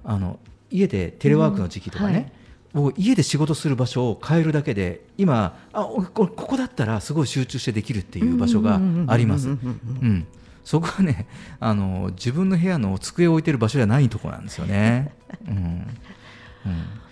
[0.04, 2.32] あの家でテレワークの時期とかね、うんはい
[2.76, 9.48] 僕家で仕事する場所を変えるだけで今あおこここだったらすごい集中してできるっていう場所があります。
[9.48, 10.08] うんうんうんうん。
[10.08, 10.28] うん。
[10.66, 11.26] そこはね
[11.62, 15.14] あの自分の部屋の机を置いてる場所じゃないところなんですよね。
[15.48, 15.56] うん。
[15.56, 15.88] うん。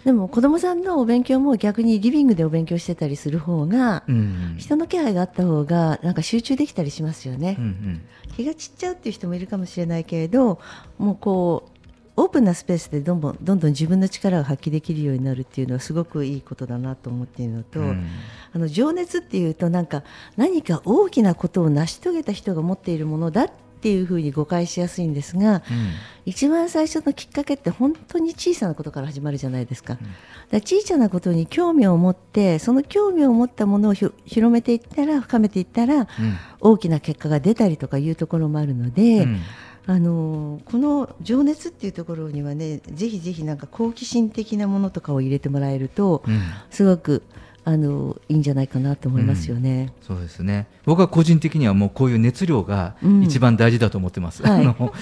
[0.04, 4.56] でも子供さんのお勉強も逆にリビングでお勉強してたりする方が、うん。
[4.58, 8.02] 人の気配があった方がなんか集中できたりしますよね、うんうん。
[8.36, 10.60] 気が散っちゃうっていう人もいるかもしれないけれど
[10.98, 11.73] もうこう
[12.16, 18.08] オープンなスペースでどんどんどんどん自分の力を発揮できるようになるっていうのはすごくいいことだなと思っているのと、うん。
[18.54, 20.04] あの情熱っていうとなんか
[20.38, 23.52] 何か大きなことを成し遂げた人が持っているものだっ
[23.84, 25.64] ていうふうに誤解しやすいんですが、
[26.26, 29.98] 一番最初のきっかけって本当に小さなことから始まるじゃないですか,、
[30.52, 34.14] だ小さなことに興味を持ってその興味を持ったものを広
[34.54, 36.08] めていったら深めていったら、うん。
[36.62, 39.40] 大きな結果が出たりとかいうところもあるので、うん
[39.86, 46.42] あのこの情熱っていうところにはねぜひぜひなんか好奇心的なものとかを入れてもらえると、うん。
[46.70, 47.24] すごく
[47.66, 49.94] あのいいんじゃないかなと思いますよね。
[50.02, 50.68] そうですね。
[50.86, 53.24] 僕は個人的にはもうこういう熱量がうん。
[53.24, 54.62] 一番大事だと思ってます、はい。
[54.62, 54.94] あの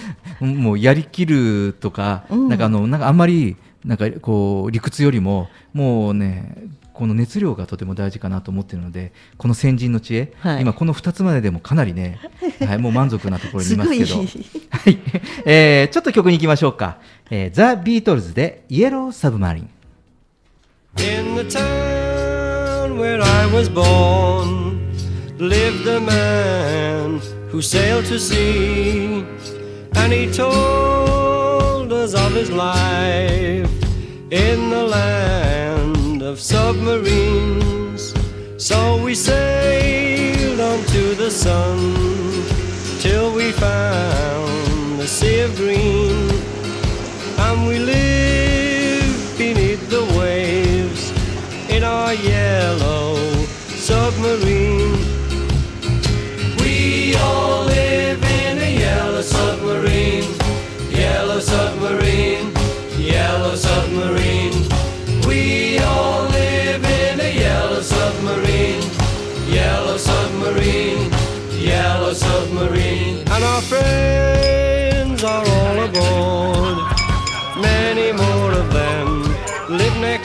[0.41, 2.49] もうやりきるとか,、うん。
[2.49, 6.55] なんかあのなんかあんまりなんかこう理屈よりももうね
[6.93, 10.61] この熱量がとても大事かなと思っているのでこの先人の知恵、はい。
[10.61, 12.19] 今この2つまででもかなりね、
[12.65, 14.15] はい、もう満足なところにいますけど。
[14.89, 14.97] い。
[15.45, 16.97] えーちょっと曲に行きましょうか、
[17.29, 19.69] えー、ザ・ビートルズで「Yellow Submarine」
[20.97, 24.79] In the town where I was born
[25.37, 27.19] lived a man
[27.49, 29.25] who sailed to sea,
[29.95, 33.69] and he told us of his life
[34.29, 35.60] in the land
[36.31, 38.13] of submarines.
[38.57, 41.77] So we sailed on to the sun
[43.01, 46.29] till we found the sea of green,
[47.45, 51.11] and we lived beneath the waves
[51.69, 53.15] in our yellow
[53.89, 54.80] submarine.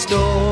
[0.07, 0.46] story.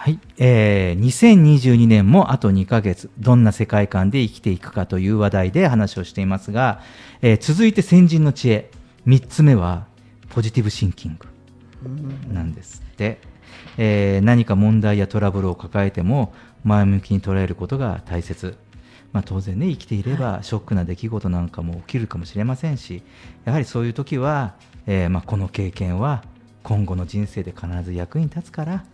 [0.00, 6.80] はい、えー、2022年もあと2ヶ月どんな世界観で生きていくかという話題で話をしていますが、
[7.20, 8.70] えー続いて先人の知恵
[9.06, 9.84] 3つ目は
[10.30, 11.28] ポジティブシンキング
[12.32, 13.20] なんですって、
[13.76, 16.32] えー何か問題やトラブルを抱えても
[16.64, 18.56] 前向きに捉えることが大切、
[19.12, 23.02] まあ、当然ね生きていればショックな出来事なんかも起きるかもしれませんし
[23.44, 24.54] やはりそういう時は、
[24.86, 26.24] えーまあ、この経験は
[26.62, 28.84] 今後の人生で必ず役に立つから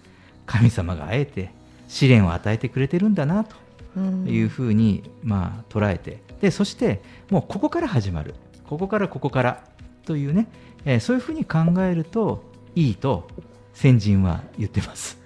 [0.46, 1.50] 神様があえて
[1.88, 3.56] 試練を与えてくれてるんだなと
[3.96, 8.34] うんいうふうに、まあ、捉えてでそしてもうここから始まる
[8.66, 9.64] ここからここから
[10.04, 10.48] というね、
[10.84, 12.44] えーそういうふうに考えると
[12.74, 13.28] いいと
[13.74, 15.18] 先人は言ってます。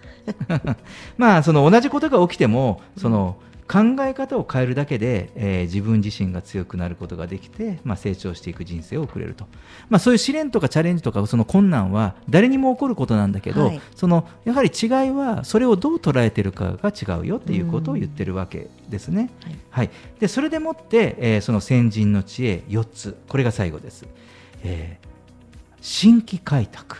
[1.18, 3.36] まあその同じことが起きてもその
[3.70, 9.46] 考え方を変えるだけで、えー自分自身が強くなることができて、まあ、成長していく人生を送れると、
[9.88, 13.80] まあ、そういう試練とかチャレンジとかその困難は誰にも起こることなんだけど、はい。
[13.94, 19.30] そのやはり違いはそれをどう捉えてるかが違うよっていうことを言ってるわけですね。
[19.70, 19.90] はい。
[20.18, 23.16] でそれでもって、えーその先人の知恵4つ。
[23.28, 24.06] これが最後です。
[24.64, 25.10] えー
[25.82, 26.98] 新規開拓、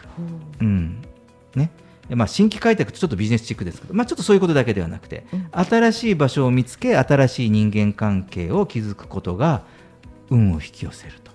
[0.60, 1.02] うん。
[1.54, 1.70] ね
[2.16, 9.62] まあ、新規開拓ってちょっとビジネスチックですけど、まあ、ちょっとそういうことだけではなくて、新しい場所を見つけ新しい人間関係を築くことが
[10.30, 11.32] 運を引き寄せると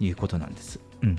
[0.00, 0.80] いうことなんです。
[1.02, 1.16] うん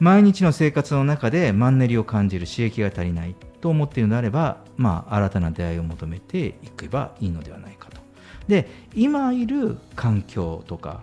[0.00, 8.00] 毎日の生活の中でマンネリを感じる刺激が足りないと思っているのであれば、まあ、新たな出会いを求めていけばいいのではないかと。
[8.46, 11.02] で今いる環境とか、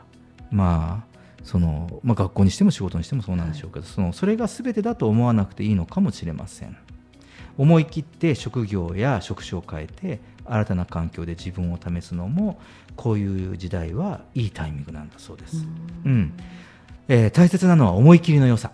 [0.49, 6.77] まあそのまあ、学校にしても仕事にしてもそうなんでしょうけど、そのそれが全てだと思わなくていいのかもしれません。
[7.57, 12.59] 思い切って職業や職種を変えて新たな環境で自分を試すのも
[12.95, 15.65] こういう時代はいいタイミングなんだそうです。
[16.05, 16.33] うん。
[17.07, 18.71] えー大切なのは思い切りの良さ、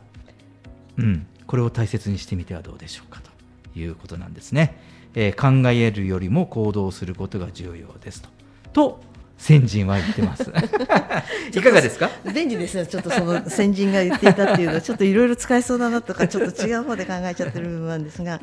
[0.98, 4.80] うん、これを大切にしてみてはどうでしょうかということなんですね、
[5.16, 8.30] えー考えるよりも行動することが重要ですと。
[8.74, 9.11] と
[9.42, 10.44] 先人は言ってます。
[11.52, 12.12] いかがですか？
[12.32, 18.40] 便利ですね、ちょっとその先人が言っていたっていうのは、ちょっといろいろ使えそうだなとか、ちょっと違う方で考えちゃってる部分なんですが、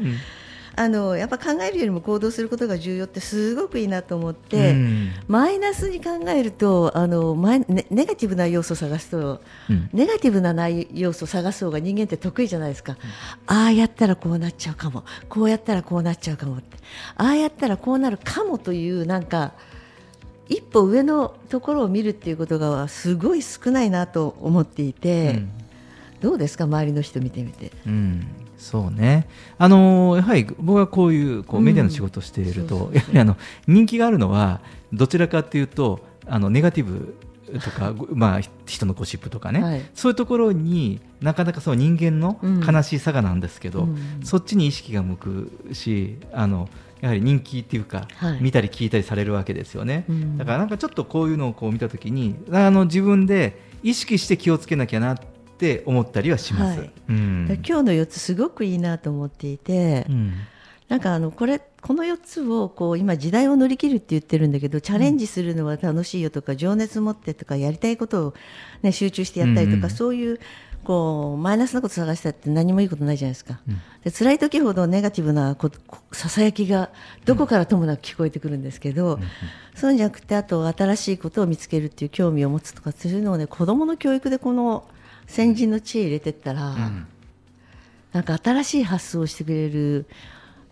[0.75, 5.11] あのやっぱ考えるよりも行動することが重要ってすごくいいなと思って、うん。
[5.27, 9.91] マイナスに考えるとあのマイネネガティブな要素を探すと、うん。
[9.93, 12.97] ネガティブな内要素を探す方が人間って得意じゃないですか、
[13.47, 15.05] ああやったらこうなっちゃうかも。
[15.29, 16.77] こうやったらこうなっちゃうかもって。
[17.17, 19.55] ああやったらこうなるかもというなんか
[20.49, 25.51] 一歩上のところを見るっていうことがすごい少ないなと思っていて、うん。
[26.21, 26.65] どうですか？
[26.65, 27.71] 周りの人見てみて。
[27.87, 28.27] うん、
[28.57, 31.67] そうね、あのーやはり僕はこういうこううん。
[31.67, 33.37] メディアの仕事をしていると、やはりあの
[33.69, 34.61] 人気があるのは
[34.93, 37.15] どちらかというとあのネガティブ
[37.63, 39.83] とか、ごまあ、人のゴシップとかね、はい。
[39.95, 42.61] そういうところになかなかそう人間のうん。
[42.61, 43.99] 悲しいさがなんですけど、うん。
[44.25, 46.69] そっちに意識が向くしあの
[47.01, 48.39] やはり人気っていうか、はい。
[48.41, 50.39] 見たり聞いたりされるわけですよね、うん。
[50.39, 55.19] だからなんかちょっとこういうのをこう見たときにあの自分で意識して気をつけなきゃなっ
[55.59, 56.81] て思ったりはします。
[56.81, 56.91] はい。
[57.09, 57.47] うん。
[57.67, 60.33] 今日の4つすごくいいなと思っていて、うん。
[60.89, 68.35] なんかあのこれこの4つをこう今時代を乗り切るって言ってるんだけどチャレンジするのは楽しいよとか、情熱持ってとかやりたいことを、
[68.83, 70.41] ね、集中してやったりとか、そういう
[70.89, 73.61] こうマイナスなこと探したって何もいいことないじゃないですか、
[74.05, 75.55] で辛い時ほどネガティブな
[76.13, 76.89] ささやきが
[77.27, 79.19] どこからともなく聞こえてくるんですけど、
[79.75, 84.89] そうじゃなくてあと新しいことを見つけるっていう興味を持つとかそういうのをね子どもの教育でこの
[85.27, 86.75] 先人の知恵入れてったら、
[88.15, 90.07] なんか新しい発想をしてくれる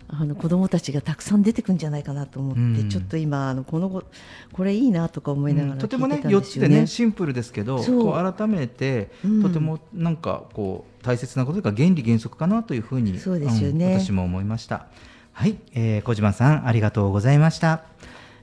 [0.09, 2.89] あの子どもたちがたくさん出てくるんじゃないかなと思って、うん。
[2.89, 4.05] ちょっと今あのこのご
[4.53, 6.81] これいいなとか思いながらとてもねたん4つでね。
[6.83, 9.43] ねシンプルですけどこう改めて、うん。
[9.43, 13.87] とてもなんかこう大切なことというか原理原則かなというふうにそうですよね。
[13.87, 14.87] うん私も思いました。
[15.33, 17.83] はい、えー小島さんありがとうございました。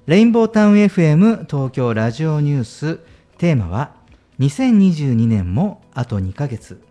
[0.06, 3.00] レインボータウン FM 東京ラジオニュース。
[3.38, 3.92] テーマは
[4.40, 6.82] 2022年もあと2ヶ月。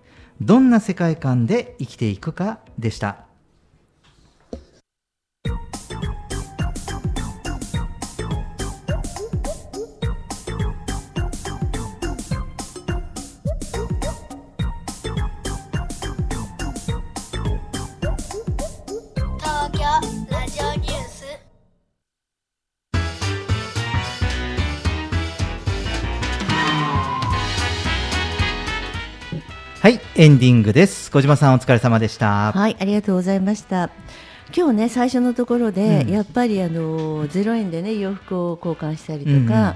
[0.41, 3.27] どんな世界観で生きていくかでした
[30.23, 31.11] エンディングです。
[31.11, 32.53] 小島さんお疲れ様でした。
[32.53, 33.91] はい、ありがとうございました。
[34.57, 36.11] 今日ね最初のところで、うん。
[36.12, 39.75] やっぱりあのゼロ円でね洋服を交換したりとか、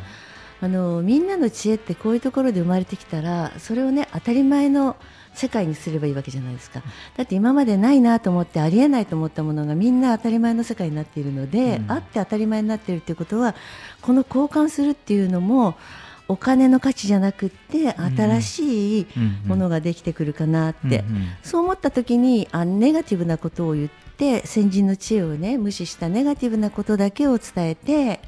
[0.61, 4.95] あのみんなの知恵ってこういうところで生まれてきたらそれをね当たり前の
[5.35, 6.81] 世界にすればいいわけじゃないですか。
[7.17, 11.91] だって今までないなと思ってありえないと思ったものがみんな当たり前の世界になっているので、うん。
[11.91, 13.57] あって当たり前になっているということは
[14.01, 15.75] この交換するっていうのも
[16.29, 19.07] お金の価値じゃなくって新しい
[19.47, 21.05] ものができてくるかなって、
[21.43, 28.21] そう思った時にあネガティブなことを言って先人の知恵をね無視したネガティブなことだけを伝えて、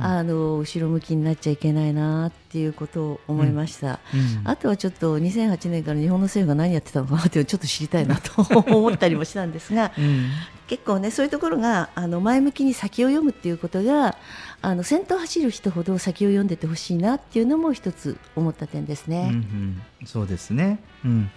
[0.00, 4.48] あの後ろ向きになっちゃいけないなっていうことを思いました、うん。
[4.48, 8.42] あとはちょっと2008年から日本の政府が何やってたのかなっていうのをちょっと知りたいなと
[8.74, 10.30] 思ったりもしたんですが、うん。
[10.66, 14.16] 結構ねそういうところがあの前向きに先を読むっていうことが
[14.60, 19.30] あの先頭を走る人ほど先を読んでてほしいなっていうのも一つ思った点ですね。
[19.32, 21.30] うんうん、そうですね、うん。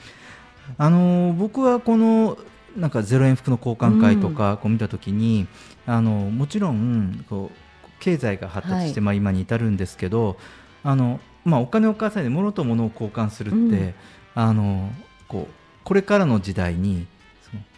[0.78, 2.38] あのー僕はこの
[2.76, 5.48] なんかゼロ円服の交換会とかこう見たときに、
[5.86, 7.58] あのもちろんこう
[8.02, 9.06] 経済が発達して、はい。
[9.06, 10.38] まあ、今に至るんですけど
[10.84, 13.94] あの、まあ、お金を返さないで物と物を交換するって、うん。
[14.34, 14.90] あの
[15.30, 15.54] こう
[15.86, 17.08] これからの時代に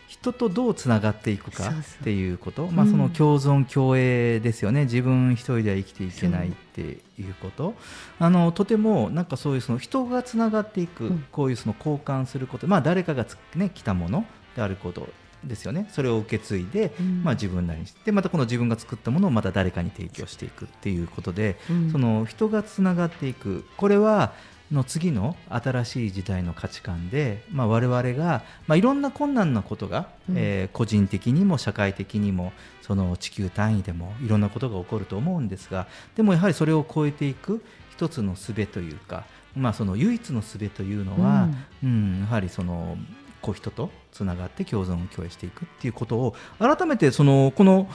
[0.08, 2.68] 人とどうつながっていくかっていうこと。
[2.68, 2.92] まあ、うん。
[2.92, 4.84] その共存共栄ですよね。
[4.84, 7.74] 自分一人では生きていけないっていうこと。
[8.20, 11.26] あのとてもなんかそういうその人がつながっていく、うん。
[11.32, 12.68] こういうその交換すること。
[12.68, 15.10] まあ誰かがつ、ね、来たものであること
[15.46, 15.88] ですよね。
[15.92, 17.24] それを受け継いで、うん。
[17.24, 21.92] まあ、自分なりにしてまたこの自分が作ったものをまた誰かに提供していくっていうことで、うん。
[21.92, 23.66] その人がつながっていく。
[23.78, 24.34] これは
[24.72, 30.36] の次の新しい時代の価値観で、まあ、我々が、まあ、いろんな困難なことが、うん。
[30.38, 39.26] えー個人的にも社会的にもその地球単位でもいろんなことが起こると思うんですがでもやはりそれを超えていく一つの術というか、
[39.56, 41.48] まあ、その唯一の術というのは、
[41.84, 42.98] うんやはりその
[43.44, 47.90] こう人とつながって共存を共栄していくっていうことを改めてそのこの、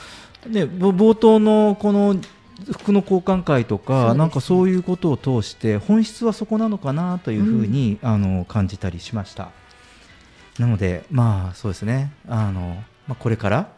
[0.46, 2.16] ね、ぼ冒頭のこの
[2.72, 4.18] 服の交換会とか、ね。
[4.18, 9.50] なんかそういうことを通して本質はそこなのかなというふうに、あの感じたりしました。
[10.58, 12.12] なのでまあそうですね。
[12.28, 13.68] あの、まあ、これから、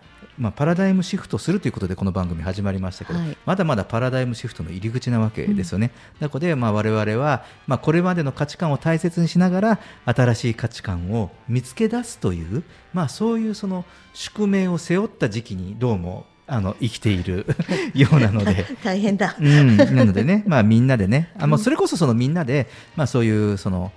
[0.41, 5.91] まあ、パラダイムシフトするということでこの番組始まりましたけど、はいまだまだパラダイムシフトの入り口なわけですよね。
[6.18, 12.62] なので、まあ、我々は、まあ、これまでの価値観を大切にしながら新しい価値観を見つけ出すという、
[12.95, 13.84] まあ、そういうその
[14.14, 17.45] 宿命を背負った時期にどうもあの生きている
[17.95, 18.64] ようなので。
[18.82, 19.36] 大変だ。
[19.38, 22.66] うん、なのでね、まあ、みんなでね、あもうそれこそそのみんなで、
[22.97, 23.93] まあ、そういうその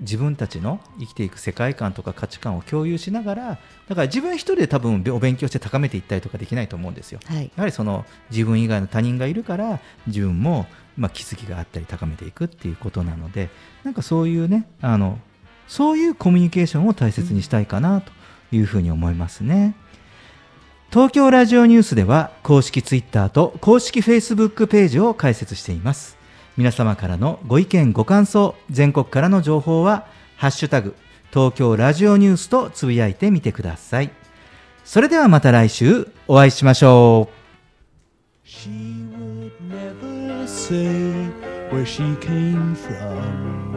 [0.00, 3.58] 自分たちの生きていく世界観とか価値観を共有しながら、
[3.88, 7.20] だから自分一人で多分お勉強して高めていったりとかできないと思うんですよ。
[7.24, 7.44] はい。
[7.44, 10.66] やはりその自分以外の他人がいるから自分も
[10.96, 13.50] まあ気づきがあったり高めていくっていうことなので
[13.82, 15.18] なんかそういうねあの
[15.66, 18.12] そういうコミュニケーションを大切にしたいかなと
[18.52, 19.74] いうふうに思いますね。
[20.90, 26.16] 東京ラジオニュースでは公式ツイッターと公式フェイスブックページを開設しています。
[26.56, 30.94] 皆様からのご意見ご感想全国からの情報はハッシュタグ
[31.32, 34.10] 東京ラジオニュースとつぶやいてみてください。
[34.84, 38.46] それではまた来週お会いしましょう。
[38.46, 38.70] She
[39.10, 40.76] would never say
[41.72, 43.74] where she came from.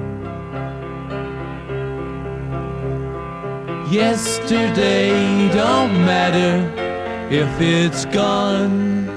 [3.89, 6.69] Yesterday don't matter
[7.31, 9.16] if it's gone.